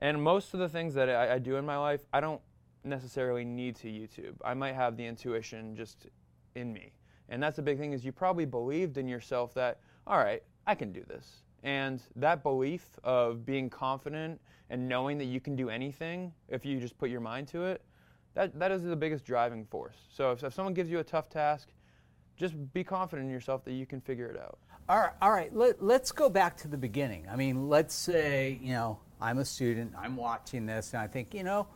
And 0.00 0.22
most 0.22 0.54
of 0.54 0.60
the 0.60 0.68
things 0.68 0.94
that 0.94 1.08
I, 1.08 1.34
I 1.34 1.38
do 1.38 1.56
in 1.56 1.66
my 1.66 1.76
life, 1.76 2.02
I 2.12 2.20
don't 2.20 2.40
necessarily 2.84 3.44
need 3.44 3.76
to 3.76 3.88
YouTube. 3.88 4.34
I 4.44 4.54
might 4.54 4.74
have 4.74 4.96
the 4.96 5.06
intuition 5.06 5.76
just 5.76 6.06
in 6.54 6.72
me. 6.72 6.92
And 7.28 7.42
that's 7.42 7.56
the 7.56 7.62
big 7.62 7.78
thing 7.78 7.92
is 7.92 8.04
you 8.04 8.12
probably 8.12 8.46
believed 8.46 8.96
in 8.96 9.06
yourself 9.06 9.54
that, 9.54 9.80
all 10.06 10.18
right, 10.18 10.42
I 10.66 10.74
can 10.74 10.92
do 10.92 11.04
this. 11.06 11.42
And 11.62 12.00
that 12.16 12.42
belief 12.42 12.84
of 13.04 13.44
being 13.44 13.68
confident 13.68 14.40
and 14.70 14.88
knowing 14.88 15.18
that 15.18 15.24
you 15.24 15.40
can 15.40 15.56
do 15.56 15.68
anything 15.68 16.32
if 16.48 16.64
you 16.64 16.78
just 16.80 16.96
put 16.98 17.10
your 17.10 17.20
mind 17.20 17.48
to 17.48 17.64
it, 17.64 17.82
that, 18.34 18.58
that 18.58 18.70
is 18.70 18.82
the 18.82 18.96
biggest 18.96 19.24
driving 19.24 19.64
force. 19.64 19.96
So 20.10 20.32
if, 20.32 20.44
if 20.44 20.54
someone 20.54 20.74
gives 20.74 20.90
you 20.90 21.00
a 21.00 21.04
tough 21.04 21.28
task, 21.28 21.68
just 22.36 22.54
be 22.72 22.84
confident 22.84 23.26
in 23.26 23.32
yourself 23.32 23.64
that 23.64 23.72
you 23.72 23.84
can 23.84 24.00
figure 24.00 24.28
it 24.30 24.38
out. 24.38 24.58
All 24.88 24.98
right, 24.98 25.12
all 25.20 25.32
right. 25.32 25.54
Let, 25.54 25.82
let's 25.82 26.12
go 26.12 26.30
back 26.30 26.56
to 26.58 26.68
the 26.68 26.78
beginning. 26.78 27.26
I 27.30 27.36
mean, 27.36 27.68
let's 27.68 27.94
say 27.94 28.58
you 28.62 28.72
know 28.72 28.98
I'm 29.20 29.38
a 29.38 29.44
student. 29.44 29.92
I'm 29.98 30.16
watching 30.16 30.64
this, 30.64 30.94
and 30.94 31.02
I 31.02 31.08
think 31.08 31.34
you 31.34 31.42
know 31.42 31.66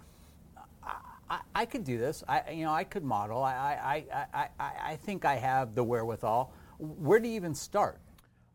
I, 1.33 1.41
I, 1.55 1.65
could 1.65 1.83
do 1.83 1.97
this. 1.97 2.23
I 2.29 2.51
you 2.51 2.65
know 2.65 2.73
I 2.73 2.85
could 2.85 3.03
model. 3.03 3.43
I 3.43 3.55
I, 3.55 4.27
I, 4.35 4.49
I, 4.61 4.73
I 4.93 4.97
think 4.97 5.25
I 5.25 5.37
have 5.37 5.75
the 5.75 5.83
wherewithal. 5.83 6.53
Where 6.79 7.19
do 7.19 7.29
you 7.29 7.37
even 7.37 7.55
start? 7.55 8.01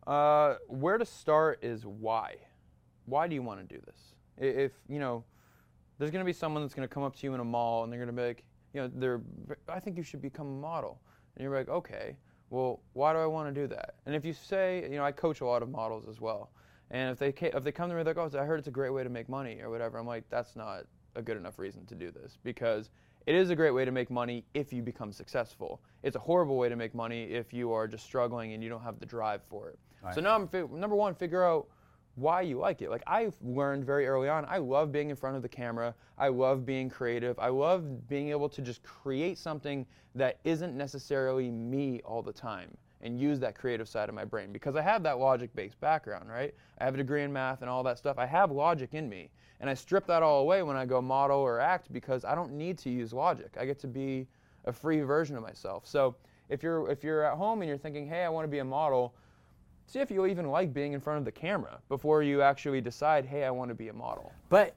Uh, 0.05 0.55
where 0.67 0.99
to 0.99 1.05
start 1.05 1.59
is 1.63 1.85
why. 1.85 2.35
Why 3.05 3.27
do 3.27 3.33
you 3.33 3.41
want 3.41 3.67
to 3.67 3.75
do 3.75 3.81
this? 3.85 4.13
If 4.37 4.73
you 4.87 4.99
know, 4.99 5.23
there's 5.97 6.11
going 6.11 6.23
to 6.23 6.25
be 6.25 6.33
someone 6.33 6.61
that's 6.61 6.75
going 6.75 6.87
to 6.87 6.93
come 6.93 7.01
up 7.01 7.15
to 7.15 7.25
you 7.25 7.33
in 7.33 7.39
a 7.39 7.43
mall 7.43 7.83
and 7.83 7.91
they're 7.91 7.99
going 7.99 8.15
to 8.15 8.21
be 8.21 8.27
like, 8.27 8.43
you 8.73 8.81
know, 8.81 8.91
they're, 8.93 9.21
I 9.67 9.79
think 9.79 9.97
you 9.97 10.03
should 10.03 10.21
become 10.21 10.45
a 10.45 10.61
model, 10.61 11.01
and 11.35 11.43
you're 11.43 11.55
like, 11.55 11.69
okay, 11.69 12.15
well, 12.51 12.81
why 12.93 13.11
do 13.11 13.17
I 13.17 13.25
want 13.25 13.53
to 13.53 13.59
do 13.59 13.67
that? 13.69 13.95
And 14.05 14.15
if 14.15 14.23
you 14.23 14.33
say, 14.33 14.83
you 14.83 14.97
know, 14.97 15.03
I 15.03 15.11
coach 15.11 15.41
a 15.41 15.45
lot 15.45 15.63
of 15.63 15.69
models 15.69 16.05
as 16.07 16.21
well, 16.21 16.51
and 16.91 17.09
if 17.11 17.17
they 17.17 17.49
if 17.49 17.63
they 17.63 17.71
come 17.71 17.89
to 17.89 17.95
me 17.95 18.03
they're 18.03 18.13
like, 18.13 18.35
oh, 18.35 18.39
I 18.39 18.45
heard 18.45 18.59
it's 18.59 18.67
a 18.67 18.71
great 18.71 18.91
way 18.91 19.03
to 19.03 19.09
make 19.09 19.29
money 19.29 19.61
or 19.61 19.71
whatever, 19.71 19.97
I'm 19.97 20.05
like, 20.05 20.25
that's 20.29 20.55
not 20.55 20.85
a 21.17 21.21
good 21.21 21.35
enough 21.35 21.59
reason 21.59 21.85
to 21.87 21.95
do 21.95 22.11
this 22.11 22.37
because 22.43 22.89
it 23.25 23.35
is 23.35 23.49
a 23.49 23.55
great 23.55 23.71
way 23.71 23.83
to 23.83 23.91
make 23.91 24.09
money 24.09 24.45
if 24.53 24.71
you 24.71 24.81
become 24.81 25.11
successful. 25.11 25.81
It's 26.03 26.15
a 26.15 26.19
horrible 26.19 26.57
way 26.57 26.69
to 26.69 26.77
make 26.77 26.95
money 26.95 27.23
if 27.23 27.53
you 27.53 27.73
are 27.73 27.87
just 27.87 28.05
struggling 28.05 28.53
and 28.53 28.63
you 28.63 28.69
don't 28.69 28.83
have 28.83 28.99
the 28.99 29.05
drive 29.05 29.41
for 29.49 29.69
it. 29.69 29.79
So 30.13 30.21
now 30.21 30.35
I'm 30.35 30.47
fi- 30.47 30.63
number 30.71 30.95
one, 30.95 31.13
figure 31.15 31.43
out 31.43 31.67
why 32.15 32.41
you 32.41 32.57
like 32.57 32.81
it. 32.81 32.89
Like 32.89 33.03
I've 33.05 33.35
learned 33.41 33.83
very 33.83 34.07
early 34.07 34.29
on, 34.29 34.45
I 34.45 34.57
love 34.57 34.91
being 34.91 35.09
in 35.09 35.15
front 35.15 35.35
of 35.35 35.41
the 35.41 35.49
camera. 35.49 35.93
I 36.17 36.29
love 36.29 36.65
being 36.65 36.89
creative. 36.89 37.37
I 37.39 37.49
love 37.49 38.07
being 38.07 38.29
able 38.29 38.47
to 38.49 38.61
just 38.61 38.81
create 38.83 39.37
something 39.37 39.85
that 40.15 40.39
isn't 40.45 40.75
necessarily 40.75 41.51
me 41.51 42.01
all 42.05 42.21
the 42.21 42.33
time 42.33 42.75
and 43.01 43.19
use 43.19 43.39
that 43.39 43.55
creative 43.55 43.87
side 43.87 44.09
of 44.09 44.15
my 44.15 44.25
brain 44.25 44.51
because 44.51 44.75
I 44.75 44.81
have 44.81 45.03
that 45.03 45.19
logic 45.19 45.53
based 45.55 45.79
background, 45.79 46.29
right? 46.29 46.53
I 46.79 46.85
have 46.85 46.93
a 46.93 46.97
degree 46.97 47.23
in 47.23 47.31
math 47.31 47.61
and 47.61 47.69
all 47.69 47.83
that 47.83 47.97
stuff. 47.97 48.17
I 48.17 48.25
have 48.25 48.51
logic 48.51 48.93
in 48.93 49.07
me. 49.07 49.29
And 49.59 49.69
I 49.69 49.73
strip 49.73 50.05
that 50.07 50.21
all 50.21 50.41
away 50.41 50.61
when 50.61 50.75
I 50.75 50.85
go 50.85 51.01
model 51.01 51.39
or 51.39 51.59
act 51.59 51.91
because 51.91 52.23
I 52.23 52.35
don't 52.35 52.53
need 52.53 52.77
to 52.79 52.89
use 52.89 53.11
logic. 53.11 53.55
I 53.59 53.65
get 53.65 53.79
to 53.79 53.87
be 53.87 54.27
a 54.65 54.71
free 54.71 55.01
version 55.01 55.35
of 55.35 55.41
myself. 55.41 55.87
So 55.87 56.15
if 56.49 56.61
you're 56.61 56.89
if 56.91 57.03
you're 57.03 57.23
at 57.23 57.37
home 57.37 57.61
and 57.61 57.67
you're 57.67 57.77
thinking, 57.77 58.07
"Hey, 58.07 58.23
I 58.23 58.29
want 58.29 58.43
to 58.43 58.49
be 58.49 58.59
a 58.59 58.65
model," 58.65 59.15
see 59.87 59.99
if 59.99 60.11
you 60.11 60.25
even 60.27 60.47
like 60.49 60.73
being 60.73 60.93
in 60.93 60.99
front 60.99 61.19
of 61.19 61.25
the 61.25 61.31
camera 61.31 61.79
before 61.89 62.21
you 62.21 62.41
actually 62.41 62.81
decide, 62.81 63.25
"Hey, 63.25 63.45
I 63.45 63.49
want 63.49 63.69
to 63.69 63.75
be 63.75 63.87
a 63.87 63.93
model." 63.93 64.31
But 64.49 64.75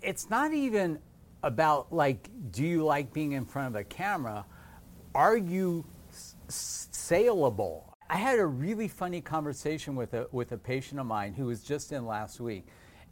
it's 0.00 0.30
not 0.30 0.52
even 0.54 0.98
about 1.42 1.92
like, 1.92 2.30
do 2.50 2.64
you 2.64 2.84
like 2.84 3.12
being 3.12 3.32
in 3.32 3.44
front 3.44 3.68
of 3.68 3.80
a 3.80 3.84
camera? 3.84 4.44
Are 5.14 5.36
you 5.36 5.84
saleable? 7.06 7.96
I 8.10 8.16
had 8.16 8.38
a 8.38 8.46
really 8.46 8.88
funny 8.88 9.20
conversation 9.20 9.96
with 9.96 10.14
a 10.14 10.26
with 10.32 10.52
a 10.52 10.58
patient 10.58 11.00
of 11.00 11.06
mine 11.06 11.34
who 11.34 11.46
was 11.46 11.62
just 11.62 11.92
in 11.92 12.06
last 12.06 12.40
week, 12.40 12.66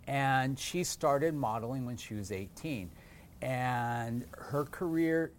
and 0.06 0.58
she 0.58 0.84
started 0.84 1.34
modeling 1.34 1.86
when 1.86 1.96
she 1.96 2.14
was 2.14 2.32
18, 2.32 2.90
and 3.42 4.24
her 4.32 4.64
career 4.64 5.32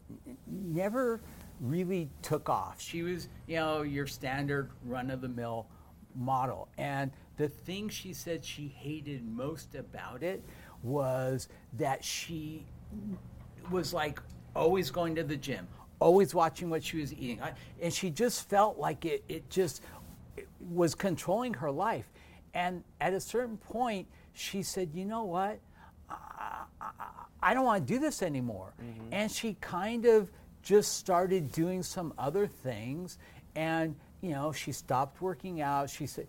never 0.47 1.21
really 1.59 2.09
took 2.21 2.49
off. 2.49 2.81
She 2.81 3.03
was, 3.03 3.29
you 3.47 3.57
know, 3.57 3.81
your 3.81 4.07
standard 4.07 4.69
run 4.85 5.09
of 5.09 5.21
the 5.21 5.29
mill 5.29 5.67
model. 6.15 6.67
And 6.77 7.11
the 7.37 7.47
thing 7.47 7.89
she 7.89 8.13
said 8.13 8.43
she 8.43 8.67
hated 8.67 9.25
most 9.25 9.75
about 9.75 10.23
it 10.23 10.43
was 10.83 11.47
that 11.73 12.03
she 12.03 12.65
was 13.71 13.93
like 13.93 14.21
always 14.55 14.91
going 14.91 15.15
to 15.15 15.23
the 15.23 15.37
gym, 15.37 15.67
always 16.05 16.35
watching 16.35 16.69
what 16.69 16.83
she 16.83 16.97
was 16.97 17.11
eating. 17.13 17.41
I- 17.41 17.53
And 17.81 17.91
she 17.91 18.11
just 18.11 18.47
felt 18.47 18.77
like 18.77 19.05
it, 19.05 19.23
it 19.27 19.49
just 19.49 19.81
it 20.37 20.47
was 20.59 20.93
controlling 20.93 21.55
her 21.55 21.71
life. 21.71 22.07
And 22.53 22.83
at 23.01 23.13
a 23.13 23.19
certain 23.19 23.57
point, 23.57 24.07
she 24.33 24.61
said, 24.61 24.91
you 24.93 25.03
know 25.03 25.23
what? 25.23 25.59
I 27.41 27.53
don't 27.53 27.65
want 27.65 27.87
to 27.87 27.93
do 27.93 27.99
this 27.99 28.21
anymore. 28.21 28.73
Mm-hmm. 28.81 29.13
And 29.13 29.31
she 29.31 29.55
kind 29.61 30.05
of 30.05 30.31
just 30.61 30.97
started 30.97 31.51
doing 31.51 31.81
some 31.83 32.13
other 32.17 32.45
things. 32.47 33.17
And, 33.55 33.95
you 34.21 34.29
know, 34.31 34.51
she 34.51 34.71
stopped 34.71 35.21
working 35.21 35.61
out. 35.61 35.89
She 35.89 36.05
said, 36.05 36.27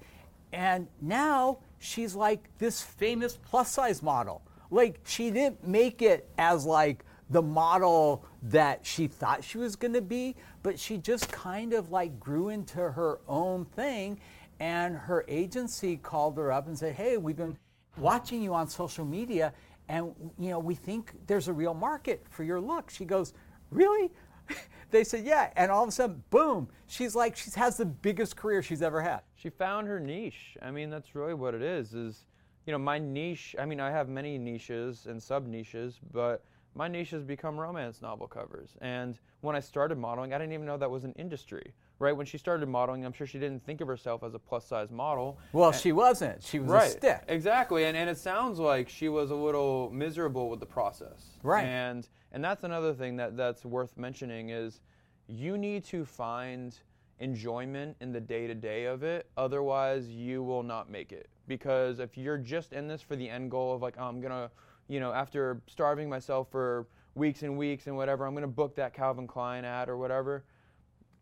and 0.52 0.88
now 1.02 1.59
she's 1.78 2.14
like 2.14 2.49
this 2.59 2.80
famous 2.83 3.37
plus 3.37 3.71
size 3.71 4.02
model. 4.02 4.42
Like, 4.71 5.00
she 5.04 5.30
didn't 5.30 5.66
make 5.66 6.00
it 6.02 6.28
as 6.38 6.64
like 6.64 7.04
the 7.30 7.42
model 7.42 8.25
that 8.50 8.84
she 8.84 9.06
thought 9.06 9.44
she 9.44 9.58
was 9.58 9.76
going 9.76 9.94
to 9.94 10.02
be, 10.02 10.36
but 10.62 10.78
she 10.78 10.98
just 10.98 11.30
kind 11.30 11.72
of 11.72 11.90
like 11.90 12.18
grew 12.18 12.48
into 12.48 12.78
her 12.78 13.20
own 13.28 13.64
thing. 13.64 14.18
And 14.58 14.96
her 14.96 15.24
agency 15.28 15.96
called 15.96 16.36
her 16.38 16.50
up 16.50 16.66
and 16.66 16.78
said, 16.78 16.94
hey, 16.94 17.16
we've 17.16 17.36
been 17.36 17.58
watching 17.98 18.42
you 18.42 18.54
on 18.54 18.68
social 18.68 19.04
media 19.04 19.52
and 19.88 20.12
you 20.38 20.50
know 20.50 20.58
we 20.58 20.74
think 20.74 21.12
there's 21.26 21.48
a 21.48 21.52
real 21.52 21.72
market 21.72 22.26
for 22.28 22.42
your 22.42 22.60
look 22.60 22.90
she 22.90 23.06
goes 23.06 23.32
really 23.70 24.10
they 24.90 25.02
said 25.02 25.24
yeah 25.24 25.50
and 25.56 25.70
all 25.70 25.82
of 25.82 25.88
a 25.88 25.92
sudden 25.92 26.22
boom 26.28 26.68
she's 26.88 27.14
like 27.14 27.36
she 27.36 27.50
has 27.52 27.78
the 27.78 27.86
biggest 27.86 28.36
career 28.36 28.62
she's 28.62 28.82
ever 28.82 29.00
had 29.00 29.20
She 29.46 29.50
found 29.50 29.86
her 29.86 30.00
niche. 30.00 30.56
I 30.60 30.72
mean, 30.72 30.90
that's 30.90 31.14
really 31.14 31.34
what 31.34 31.54
it 31.54 31.62
is. 31.62 31.94
Is 31.94 32.24
you 32.66 32.72
know, 32.72 32.78
my 32.78 32.98
niche. 32.98 33.54
I 33.58 33.64
mean, 33.64 33.78
I 33.78 33.90
have 33.92 34.08
many 34.08 34.38
niches 34.38 35.06
and 35.06 35.22
sub 35.22 35.46
niches, 35.46 36.00
but 36.12 36.42
my 36.76 36.88
niche 36.88 37.11
has 37.11 37.25
become 37.25 37.59
romance 37.59 38.02
novel 38.02 38.26
covers. 38.26 38.76
And 38.80 39.18
when 39.40 39.56
I 39.56 39.61
started 39.61 39.99
modeling, 39.99 40.33
I 40.35 40.38
didn't 40.38 40.52
even 40.52 40.66
know 40.66 40.76
that 40.76 40.90
was 40.90 41.04
an 41.04 41.12
industry. 41.12 41.73
Right 41.99 42.14
when 42.14 42.26
she 42.26 42.37
started 42.37 42.68
modeling, 42.68 43.06
I'm 43.06 43.12
sure 43.12 43.26
she 43.26 43.38
didn't 43.38 43.64
think 43.64 43.80
of 43.80 43.88
herself 43.88 44.23
as 44.23 44.35
a 44.35 44.38
plus 44.38 44.66
size 44.66 44.90
model. 44.90 45.38
well 45.52 45.73
she 45.73 45.92
wasn't 45.92 46.42
she 46.42 46.59
was 46.59 46.88
a 46.88 46.90
stick 46.90 47.23
Exactly, 47.28 47.85
and, 47.85 47.97
and 47.97 48.11
it 48.11 48.18
sounds 48.18 48.59
like 48.59 48.88
she 48.90 49.09
was 49.09 49.30
a 49.30 49.35
little 49.35 49.90
miserable 49.90 50.50
with 50.50 50.61
the 50.61 50.66
process. 50.66 51.38
Right. 51.42 51.64
And 51.64 52.06
and 52.33 52.45
that's 52.45 52.64
another 52.64 52.92
thing 52.92 53.16
that, 53.16 53.37
that's 53.37 53.64
worth 53.64 53.97
mentioning 53.97 54.50
is 54.50 54.80
you 55.26 55.56
need 55.56 55.85
to 55.87 56.04
find 56.04 56.78
enjoyment 57.18 57.97
in 58.00 58.12
the 58.12 58.21
day 58.21 58.47
to 58.47 58.54
day 58.54 58.85
of 58.85 59.02
it. 59.02 59.26
Otherwise, 59.38 60.09
you 60.09 60.42
will 60.42 60.62
not 60.62 60.90
make 60.90 61.12
it. 61.12 61.28
Because 61.49 61.99
if 61.99 62.18
you're 62.18 62.38
just 62.38 62.73
in 62.73 62.88
this 62.88 63.00
for 63.00 63.16
the 63.16 63.28
end 63.28 63.50
goal 63.50 63.75
of 63.75 63.80
like, 63.80 63.95
oh, 63.99 64.04
I'm 64.04 64.21
gonna, 64.21 64.50
you 64.88 65.00
know, 65.00 65.12
after 65.12 65.61
starving 65.66 66.09
myself 66.09 66.50
for 66.50 66.87
weeks 67.14 67.43
and 67.43 67.57
weeks 67.57 67.87
and 67.87 67.97
whatever, 67.97 68.26
I'm 68.26 68.35
gonna 68.35 68.47
book 68.47 68.75
that 68.76 68.95
Calvin 68.95 69.26
Klein 69.26 69.64
ad 69.64 69.88
or 69.88 69.97
whatever 69.97 70.45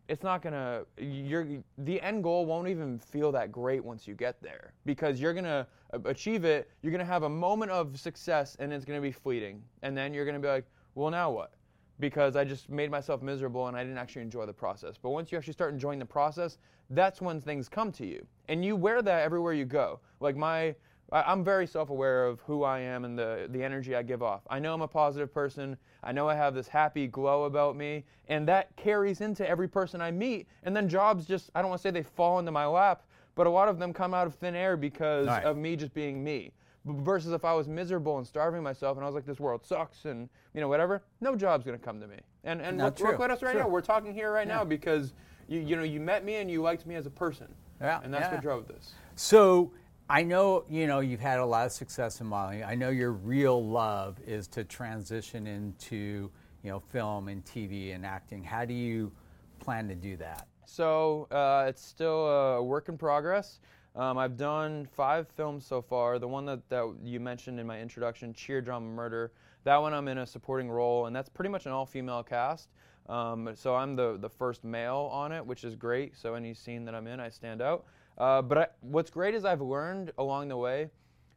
it's 0.07 0.21
not 0.21 0.43
gonna 0.43 0.83
you're 0.99 1.47
the 1.79 1.99
end 1.99 2.21
goal 2.21 2.45
won't 2.45 2.67
even 2.67 2.99
feel 2.99 3.31
that 3.31 3.51
great 3.51 3.83
once 3.83 4.07
you 4.07 4.13
get 4.13 4.39
there 4.39 4.71
because 4.85 5.19
you're 5.19 5.33
gonna 5.33 5.65
achieve 6.03 6.45
it 6.45 6.69
you're 6.83 6.91
gonna 6.91 7.03
have 7.03 7.23
a 7.23 7.29
moment 7.29 7.71
of 7.71 7.99
success 7.99 8.55
and 8.59 8.71
it's 8.71 8.85
gonna 8.85 9.01
be 9.01 9.11
fleeting 9.11 9.63
and 9.81 9.97
then 9.97 10.13
you're 10.13 10.23
gonna 10.23 10.37
be 10.37 10.47
like 10.47 10.65
well, 10.95 11.11
now 11.11 11.29
what? 11.29 11.51
Because 11.99 12.35
I 12.35 12.43
just 12.43 12.69
made 12.69 12.89
myself 12.89 13.21
miserable 13.21 13.67
and 13.67 13.77
I 13.77 13.83
didn't 13.83 13.97
actually 13.97 14.21
enjoy 14.23 14.45
the 14.45 14.53
process. 14.53 14.95
But 15.01 15.11
once 15.11 15.31
you 15.31 15.37
actually 15.37 15.53
start 15.53 15.73
enjoying 15.73 15.99
the 15.99 16.05
process, 16.05 16.57
that's 16.89 17.21
when 17.21 17.39
things 17.39 17.69
come 17.69 17.91
to 17.93 18.05
you. 18.05 18.25
And 18.47 18.65
you 18.65 18.75
wear 18.75 19.01
that 19.01 19.23
everywhere 19.23 19.53
you 19.53 19.65
go. 19.65 19.99
Like 20.19 20.35
my 20.35 20.75
I'm 21.11 21.43
very 21.43 21.67
self-aware 21.67 22.25
of 22.25 22.39
who 22.41 22.63
I 22.63 22.79
am 22.79 23.05
and 23.05 23.17
the 23.17 23.47
the 23.51 23.63
energy 23.63 23.95
I 23.95 24.01
give 24.01 24.23
off. 24.23 24.41
I 24.49 24.59
know 24.59 24.73
I'm 24.73 24.81
a 24.81 24.87
positive 24.87 25.33
person. 25.33 25.77
I 26.03 26.11
know 26.11 26.27
I 26.27 26.35
have 26.35 26.55
this 26.55 26.67
happy 26.67 27.07
glow 27.07 27.43
about 27.43 27.75
me, 27.75 28.03
and 28.27 28.47
that 28.47 28.75
carries 28.75 29.21
into 29.21 29.47
every 29.47 29.67
person 29.67 30.01
I 30.01 30.11
meet. 30.11 30.47
And 30.63 30.75
then 30.75 30.89
jobs 30.89 31.25
just 31.25 31.51
I 31.53 31.61
don't 31.61 31.69
want 31.69 31.81
to 31.81 31.87
say 31.87 31.91
they 31.91 32.03
fall 32.03 32.39
into 32.39 32.51
my 32.51 32.65
lap, 32.65 33.03
but 33.35 33.45
a 33.45 33.49
lot 33.49 33.67
of 33.67 33.77
them 33.79 33.93
come 33.93 34.13
out 34.13 34.25
of 34.27 34.35
thin 34.35 34.55
air 34.55 34.75
because 34.77 35.27
Right. 35.27 35.43
of 35.43 35.57
me 35.57 35.75
just 35.75 35.93
being 35.93 36.23
me. 36.23 36.51
Versus 36.85 37.31
if 37.33 37.43
I 37.45 37.53
was 37.53 37.67
miserable 37.67 38.17
and 38.19 38.27
starving 38.27 38.61
myself 38.61 38.97
and 38.97 39.03
I 39.03 39.07
was 39.07 39.15
like, 39.15 39.25
this 39.25 39.39
world 39.39 39.65
sucks 39.65 40.05
and 40.05 40.29
you 40.53 40.61
know 40.61 40.67
whatever, 40.67 41.03
no 41.21 41.35
job's 41.35 41.65
gonna 41.65 41.77
come 41.77 41.99
to 41.99 42.07
me. 42.07 42.17
And 42.43 42.61
and 42.61 42.77
Not 42.77 42.99
look, 42.99 43.11
look 43.11 43.21
at 43.21 43.31
us 43.31 43.41
right 43.43 43.51
True. 43.53 43.61
now. 43.61 43.67
We're 43.67 43.81
talking 43.81 44.13
here 44.13 44.31
right 44.31 44.47
now 44.47 44.63
because 44.63 45.13
you 45.47 45.59
you 45.59 45.75
know 45.75 45.83
you 45.83 45.99
met 45.99 46.23
me 46.25 46.35
and 46.35 46.49
you 46.49 46.61
liked 46.63 46.85
me 46.87 46.95
as 46.95 47.05
a 47.05 47.11
person. 47.11 47.47
Yeah, 47.81 47.99
And 48.03 48.13
that's 48.13 48.27
yeah. 48.27 48.33
what 48.35 48.41
drove 48.41 48.67
this. 48.67 48.93
So 49.15 49.71
I 50.07 50.21
know 50.21 50.65
you 50.69 50.85
know 50.85 50.99
you've 50.99 51.19
had 51.19 51.39
a 51.39 51.45
lot 51.45 51.65
of 51.65 51.71
success 51.71 52.21
in 52.21 52.27
modeling. 52.27 52.63
I 52.63 52.75
know 52.75 52.89
your 52.89 53.11
real 53.11 53.63
love 53.63 54.19
is 54.25 54.47
to 54.49 54.63
transition 54.63 55.47
into 55.47 56.29
you 56.63 56.69
know 56.69 56.79
film 56.79 57.27
and 57.27 57.43
TV 57.43 57.95
and 57.95 58.05
acting. 58.05 58.43
How 58.43 58.65
do 58.65 58.73
you 58.73 59.11
plan 59.59 59.87
to 59.87 59.95
do 59.95 60.15
that? 60.17 60.47
So 60.65 61.27
uh, 61.31 61.65
it's 61.67 61.83
still 61.83 62.27
a 62.27 62.61
work 62.63 62.87
in 62.87 62.97
progress. 62.97 63.59
Um, 63.95 64.17
I've 64.17 64.37
done 64.37 64.87
five 64.91 65.27
films 65.27 65.65
so 65.65 65.81
far. 65.81 66.19
The 66.19 66.27
one 66.27 66.45
that, 66.45 66.67
that 66.69 66.93
you 67.03 67.19
mentioned 67.19 67.59
in 67.59 67.65
my 67.65 67.79
introduction, 67.79 68.33
Cheer 68.33 68.61
Drama 68.61 68.87
Murder, 68.87 69.31
that 69.63 69.77
one 69.77 69.93
I'm 69.93 70.07
in 70.09 70.17
a 70.17 70.25
supporting 70.27 70.69
role, 70.69 71.05
and 71.05 71.15
that's 71.15 71.29
pretty 71.29 71.49
much 71.49 71.65
an 71.65 71.71
all 71.71 71.85
female 71.85 72.21
cast. 72.21 72.69
Um, 73.07 73.51
so 73.55 73.75
I'm 73.75 73.95
the, 73.95 74.17
the 74.19 74.29
first 74.29 74.63
male 74.65 75.09
on 75.13 75.31
it, 75.31 75.45
which 75.45 75.63
is 75.63 75.75
great. 75.75 76.17
So 76.17 76.33
any 76.33 76.53
scene 76.53 76.83
that 76.85 76.93
I'm 76.93 77.07
in, 77.07 77.19
I 77.19 77.29
stand 77.29 77.61
out. 77.61 77.85
Uh, 78.17 78.41
but 78.41 78.57
I, 78.57 78.67
what's 78.81 79.09
great 79.09 79.35
is 79.35 79.45
I've 79.45 79.61
learned 79.61 80.11
along 80.17 80.47
the 80.47 80.57
way 80.57 80.89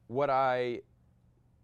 what 0.07 0.31
I 0.31 0.81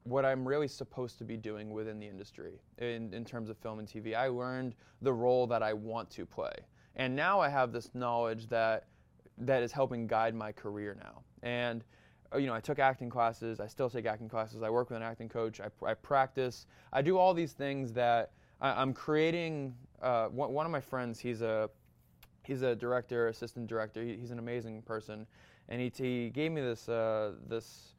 what 0.04 0.24
I'm 0.24 0.46
really 0.46 0.68
supposed 0.68 1.16
to 1.18 1.24
be 1.24 1.36
doing 1.36 1.70
within 1.70 1.98
the 1.98 2.06
industry 2.06 2.60
in, 2.76 3.14
in 3.14 3.24
terms 3.24 3.48
of 3.48 3.56
film 3.56 3.78
and 3.78 3.88
TV. 3.88 4.14
I 4.14 4.28
learned 4.28 4.74
the 5.00 5.12
role 5.12 5.46
that 5.46 5.62
I 5.62 5.72
want 5.72 6.10
to 6.10 6.26
play. 6.26 6.52
And 6.96 7.16
now 7.16 7.40
I 7.40 7.48
have 7.48 7.72
this 7.72 7.90
knowledge 7.94 8.46
that 8.48 8.84
that 9.38 9.62
is 9.62 9.72
helping 9.72 10.06
guide 10.06 10.34
my 10.34 10.52
career 10.52 10.96
now. 11.00 11.22
And 11.42 11.84
uh, 12.32 12.38
you 12.38 12.46
know, 12.46 12.54
I 12.54 12.60
took 12.60 12.78
acting 12.78 13.10
classes. 13.10 13.60
I 13.60 13.66
still 13.66 13.90
take 13.90 14.06
acting 14.06 14.28
classes. 14.28 14.62
I 14.62 14.70
work 14.70 14.90
with 14.90 14.96
an 14.96 15.02
acting 15.02 15.28
coach. 15.28 15.60
I, 15.60 15.68
I 15.84 15.94
practice. 15.94 16.66
I 16.92 17.02
do 17.02 17.18
all 17.18 17.34
these 17.34 17.52
things 17.52 17.92
that 17.92 18.32
I, 18.60 18.70
I'm 18.80 18.92
creating. 18.92 19.74
Uh, 20.02 20.26
one, 20.26 20.52
one 20.52 20.66
of 20.66 20.72
my 20.72 20.80
friends, 20.80 21.18
he's 21.18 21.40
a 21.40 21.70
he's 22.46 22.62
a 22.62 22.74
director, 22.74 23.28
assistant 23.28 23.66
director. 23.66 24.02
He, 24.02 24.16
he's 24.16 24.30
an 24.30 24.38
amazing 24.38 24.82
person, 24.82 25.26
and 25.68 25.80
he, 25.80 25.92
he 25.94 26.30
gave 26.30 26.52
me 26.52 26.60
this 26.60 26.88
uh, 26.88 27.32
this 27.48 27.94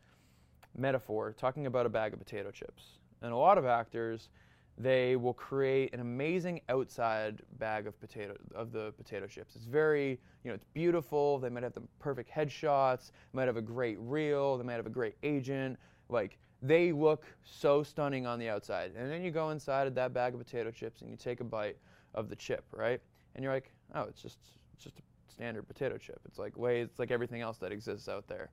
metaphor 0.77 1.33
talking 1.37 1.67
about 1.67 1.85
a 1.85 1.89
bag 1.89 2.13
of 2.13 2.19
potato 2.19 2.51
chips. 2.51 2.99
And 3.21 3.31
a 3.31 3.37
lot 3.37 3.57
of 3.57 3.65
actors, 3.65 4.29
they 4.77 5.15
will 5.15 5.33
create 5.33 5.93
an 5.93 6.01
amazing 6.01 6.61
outside 6.69 7.41
bag 7.59 7.87
of 7.87 7.99
potato 7.99 8.35
of 8.53 8.71
the 8.71 8.91
potato 8.97 9.25
chips. 9.25 9.55
It's 9.55 9.65
very, 9.65 10.19
you 10.43 10.51
know, 10.51 10.53
it's 10.53 10.65
beautiful. 10.73 11.39
They 11.39 11.49
might 11.49 11.63
have 11.63 11.73
the 11.73 11.83
perfect 11.99 12.29
headshots. 12.29 13.11
Might 13.33 13.47
have 13.47 13.57
a 13.57 13.61
great 13.61 13.97
reel. 13.99 14.57
They 14.57 14.63
might 14.63 14.73
have 14.73 14.85
a 14.85 14.89
great 14.89 15.15
agent. 15.23 15.79
Like 16.09 16.37
they 16.61 16.91
look 16.91 17.25
so 17.43 17.83
stunning 17.83 18.25
on 18.25 18.37
the 18.37 18.49
outside. 18.49 18.91
And 18.97 19.09
then 19.09 19.21
you 19.21 19.31
go 19.31 19.51
inside 19.51 19.87
of 19.87 19.95
that 19.95 20.13
bag 20.13 20.33
of 20.33 20.39
potato 20.39 20.71
chips 20.71 21.01
and 21.01 21.09
you 21.09 21.15
take 21.17 21.39
a 21.39 21.43
bite 21.43 21.77
of 22.13 22.29
the 22.29 22.35
chip, 22.35 22.65
right? 22.71 22.99
And 23.35 23.43
you're 23.43 23.53
like, 23.53 23.71
oh, 23.93 24.03
it's 24.03 24.21
just 24.21 24.39
it's 24.73 24.83
just 24.83 24.99
a 24.99 25.31
standard 25.31 25.67
potato 25.67 25.97
chip. 25.97 26.19
It's 26.25 26.39
like 26.39 26.57
way 26.57 26.81
it's 26.81 26.99
like 26.99 27.11
everything 27.11 27.41
else 27.41 27.57
that 27.59 27.71
exists 27.71 28.09
out 28.09 28.27
there. 28.27 28.51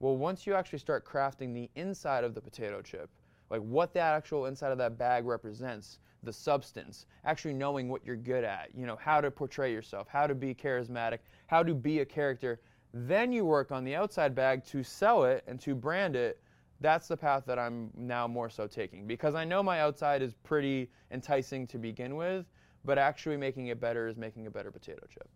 Well, 0.00 0.16
once 0.16 0.46
you 0.46 0.54
actually 0.54 0.78
start 0.78 1.04
crafting 1.04 1.52
the 1.52 1.68
inside 1.74 2.22
of 2.22 2.34
the 2.34 2.40
potato 2.40 2.80
chip, 2.82 3.10
like 3.50 3.60
what 3.62 3.92
that 3.94 4.14
actual 4.14 4.46
inside 4.46 4.70
of 4.70 4.78
that 4.78 4.96
bag 4.98 5.26
represents, 5.26 5.98
the 6.22 6.32
substance, 6.32 7.06
actually 7.24 7.54
knowing 7.54 7.88
what 7.88 8.04
you're 8.04 8.16
good 8.16 8.44
at, 8.44 8.68
you 8.76 8.86
know, 8.86 8.96
how 8.96 9.20
to 9.20 9.30
portray 9.30 9.72
yourself, 9.72 10.06
how 10.08 10.26
to 10.26 10.34
be 10.34 10.54
charismatic, 10.54 11.18
how 11.46 11.62
to 11.62 11.74
be 11.74 12.00
a 12.00 12.04
character, 12.04 12.60
then 12.92 13.32
you 13.32 13.44
work 13.44 13.72
on 13.72 13.84
the 13.84 13.94
outside 13.94 14.34
bag 14.34 14.64
to 14.66 14.82
sell 14.82 15.24
it 15.24 15.44
and 15.46 15.60
to 15.60 15.74
brand 15.74 16.16
it. 16.16 16.40
That's 16.80 17.08
the 17.08 17.16
path 17.16 17.44
that 17.46 17.58
I'm 17.58 17.90
now 17.96 18.28
more 18.28 18.48
so 18.48 18.66
taking 18.66 19.06
because 19.06 19.34
I 19.34 19.44
know 19.44 19.62
my 19.62 19.80
outside 19.80 20.22
is 20.22 20.34
pretty 20.34 20.90
enticing 21.10 21.66
to 21.68 21.78
begin 21.78 22.14
with, 22.14 22.46
but 22.88 22.96
actually 22.96 23.36
making 23.36 23.66
it 23.66 23.78
better 23.78 24.08
is 24.08 24.16
making 24.16 24.46
a 24.46 24.50
better 24.50 24.70
potato 24.70 25.06
chip. 25.12 25.28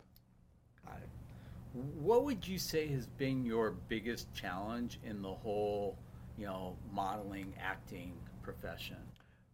Got 0.87 0.97
it. 1.03 1.09
What 2.01 2.25
would 2.25 2.49
you 2.49 2.59
say 2.59 2.89
has 2.89 3.07
been 3.07 3.45
your 3.45 3.73
biggest 3.89 4.33
challenge 4.33 4.99
in 5.05 5.21
the 5.21 5.35
whole, 5.35 5.99
you 6.39 6.47
know, 6.47 6.79
modeling, 6.91 7.53
acting 7.63 8.15
profession? 8.43 8.97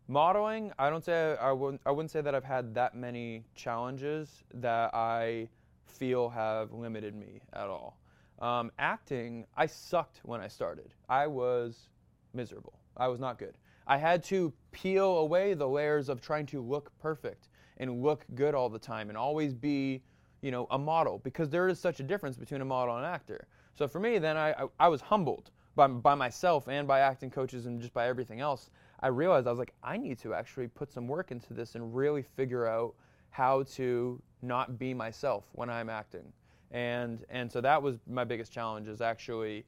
Modeling, 0.06 0.70
I 0.78 0.90
don't 0.90 1.04
say 1.04 1.37
I 1.40 1.50
wouldn't, 1.50 1.80
I 1.84 1.90
wouldn't 1.90 2.12
say 2.12 2.20
that 2.20 2.37
I've 2.37 2.44
had 2.44 2.72
that 2.76 2.94
many 2.94 3.44
challenges 3.56 4.44
that 4.54 4.94
I 4.94 5.48
feel 5.87 6.28
have 6.28 6.72
limited 6.72 7.16
me 7.16 7.40
at 7.52 7.66
all. 7.66 7.98
Um, 8.38 8.70
acting, 8.78 9.44
I 9.56 9.66
sucked 9.66 10.20
when 10.22 10.40
I 10.40 10.46
started. 10.46 10.94
I 11.08 11.26
was 11.26 11.88
miserable. 12.32 12.78
I 12.96 13.08
was 13.08 13.18
not 13.18 13.40
good. 13.40 13.56
I 13.88 13.96
had 13.96 14.22
to 14.24 14.52
peel 14.70 15.18
away 15.18 15.54
the 15.54 15.66
layers 15.66 16.08
of 16.08 16.20
trying 16.20 16.46
to 16.46 16.62
look 16.62 16.96
perfect 17.00 17.47
and 17.78 18.02
look 18.02 18.24
good 18.34 18.54
all 18.54 18.68
the 18.68 18.78
time 18.78 19.08
and 19.08 19.16
always 19.16 19.54
be, 19.54 20.02
you 20.42 20.50
know, 20.50 20.66
a 20.70 20.78
model 20.78 21.20
because 21.24 21.48
there 21.48 21.68
is 21.68 21.78
such 21.80 22.00
a 22.00 22.02
difference 22.02 22.36
between 22.36 22.60
a 22.60 22.64
model 22.64 22.96
and 22.96 23.04
an 23.04 23.12
actor. 23.12 23.46
So 23.74 23.88
for 23.88 24.00
me, 24.00 24.18
then 24.18 24.36
I, 24.36 24.50
I, 24.50 24.66
I 24.80 24.88
was 24.88 25.00
humbled 25.00 25.50
by, 25.74 25.86
by 25.86 26.14
myself 26.14 26.68
and 26.68 26.86
by 26.86 27.00
acting 27.00 27.30
coaches 27.30 27.66
and 27.66 27.80
just 27.80 27.94
by 27.94 28.08
everything 28.08 28.40
else. 28.40 28.70
I 29.00 29.08
realized 29.08 29.46
I 29.46 29.50
was 29.50 29.58
like, 29.60 29.74
I 29.82 29.96
need 29.96 30.18
to 30.20 30.34
actually 30.34 30.66
put 30.68 30.92
some 30.92 31.06
work 31.06 31.30
into 31.30 31.54
this 31.54 31.76
and 31.76 31.94
really 31.94 32.22
figure 32.22 32.66
out 32.66 32.94
how 33.30 33.62
to 33.74 34.20
not 34.42 34.78
be 34.78 34.92
myself 34.92 35.44
when 35.52 35.70
I'm 35.70 35.88
acting. 35.88 36.32
And 36.70 37.24
and 37.30 37.50
so 37.50 37.60
that 37.60 37.82
was 37.82 37.98
my 38.06 38.24
biggest 38.24 38.52
challenge 38.52 38.88
is 38.88 39.00
actually 39.00 39.64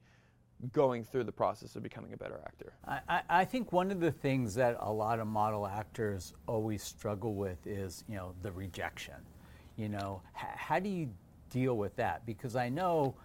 going 0.73 1.03
through 1.03 1.23
the 1.23 1.31
process 1.31 1.75
of 1.75 1.83
becoming 1.83 2.13
a 2.13 2.17
better 2.17 2.39
actor. 2.45 2.73
I, 2.87 3.21
I, 3.29 3.45
think 3.45 3.71
one 3.71 3.91
of 3.91 3.99
the 3.99 4.11
things 4.11 4.55
that 4.55 4.77
a 4.79 4.91
lot 4.91 5.19
of 5.19 5.27
model 5.27 5.65
actors 5.65 6.33
always 6.47 6.83
struggle 6.83 7.33
with 7.33 7.65
is, 7.65 8.03
you 8.07 8.15
know, 8.15 8.33
the 8.41 8.51
rejection. 8.51 9.15
You 9.77 9.89
know, 9.89 10.21
H- 10.37 10.49
how 10.55 10.79
do 10.79 10.89
you 10.89 11.09
deal 11.49 11.77
with 11.77 11.95
that? 11.95 12.25
Because 12.25 12.55
I 12.55 12.69
know, 12.69 13.15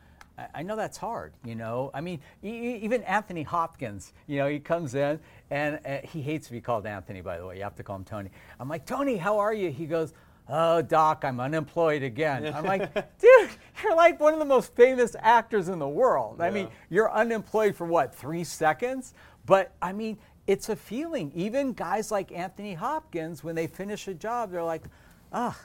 I- 0.54 0.62
know 0.62 0.76
that's 0.76 0.96
hard. 0.96 1.34
You 1.44 1.54
know, 1.54 1.90
I 1.92 2.00
mean, 2.00 2.20
e- 2.42 2.76
even 2.82 3.02
Anthony 3.02 3.42
Hopkins. 3.42 4.12
You 4.26 4.38
know, 4.38 4.48
he 4.48 4.58
comes 4.58 4.94
in 4.94 5.20
and 5.50 5.80
uh, 5.84 5.98
he 6.04 6.22
hates 6.22 6.46
to 6.46 6.52
be 6.52 6.60
called 6.60 6.86
Anthony. 6.86 7.20
By 7.20 7.38
the 7.38 7.46
way, 7.46 7.56
you 7.56 7.62
have 7.62 7.76
to 7.76 7.82
call 7.82 7.96
him 7.96 8.04
Tony. 8.04 8.30
I'm 8.58 8.68
like, 8.68 8.86
Tony, 8.86 9.16
how 9.16 9.38
are 9.38 9.54
you? 9.54 9.70
He 9.70 9.86
goes. 9.86 10.14
Oh, 10.48 10.80
Doc, 10.80 11.24
I'm 11.24 11.40
unemployed 11.40 12.04
again. 12.04 12.54
I'm 12.54 12.64
like, 12.64 12.94
dude, 13.18 13.50
you're 13.82 13.96
like 13.96 14.20
one 14.20 14.32
of 14.32 14.38
the 14.38 14.44
most 14.44 14.74
famous 14.74 15.16
actors 15.18 15.68
in 15.68 15.78
the 15.78 15.88
world. 15.88 16.40
I 16.40 16.50
mean, 16.50 16.68
you're 16.90 17.12
unemployed 17.12 17.74
for 17.74 17.86
what, 17.86 18.14
three 18.14 18.44
seconds? 18.44 19.14
But 19.44 19.72
I 19.80 19.92
mean, 19.92 20.18
it's 20.46 20.68
a 20.68 20.76
feeling. 20.76 21.32
Even 21.34 21.72
guys 21.72 22.10
like 22.10 22.32
Anthony 22.32 22.74
Hopkins, 22.74 23.42
when 23.42 23.54
they 23.54 23.66
finish 23.66 24.08
a 24.08 24.14
job, 24.14 24.50
they're 24.50 24.62
like, 24.62 24.84
ah, 25.32 25.58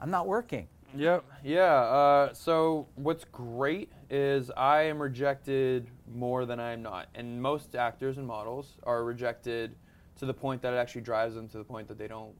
I'm 0.00 0.10
not 0.10 0.26
working. 0.26 0.68
Yep. 0.96 1.24
Yeah. 1.42 1.62
Uh, 1.62 2.34
so 2.34 2.86
what's 2.94 3.24
great 3.24 3.90
is 4.10 4.50
I 4.56 4.82
am 4.82 5.00
rejected 5.00 5.88
more 6.14 6.46
than 6.46 6.60
I'm 6.60 6.82
not, 6.82 7.08
and 7.14 7.40
most 7.40 7.74
actors 7.74 8.18
and 8.18 8.26
models 8.26 8.76
are 8.84 9.02
rejected 9.04 9.74
to 10.16 10.26
the 10.26 10.34
point 10.34 10.62
that 10.62 10.72
it 10.72 10.76
actually 10.76 11.00
drives 11.00 11.34
them 11.34 11.48
to 11.48 11.58
the 11.58 11.64
point 11.64 11.88
that 11.88 11.98
they 11.98 12.06
don't 12.06 12.34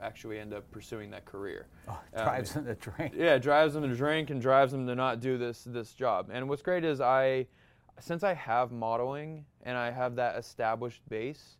actually 0.00 0.38
end 0.38 0.52
up 0.52 0.70
pursuing 0.70 1.10
that 1.10 1.24
career. 1.24 1.66
Oh, 1.88 2.00
it 2.12 2.18
Um, 2.18 2.24
drives 2.24 2.52
them 2.54 2.64
to 2.66 2.74
drink. 2.74 3.14
yeah, 3.16 3.34
it 3.34 3.40
drives 3.42 3.74
them 3.74 3.88
to 3.88 3.94
drink 3.96 4.30
and 4.30 4.40
drives 4.40 4.72
them 4.72 4.86
to 4.86 4.94
not 4.94 5.20
do 5.20 5.38
this 5.38 5.64
this 5.64 5.92
job. 5.94 6.30
And 6.32 6.48
what's 6.48 6.62
great 6.62 6.84
is 6.84 7.00
I, 7.00 7.46
since 8.00 8.22
I 8.22 8.34
have 8.34 8.72
modeling 8.72 9.44
and 9.62 9.76
I 9.76 9.90
have 9.90 10.16
that 10.16 10.36
established 10.36 11.00
base, 11.08 11.56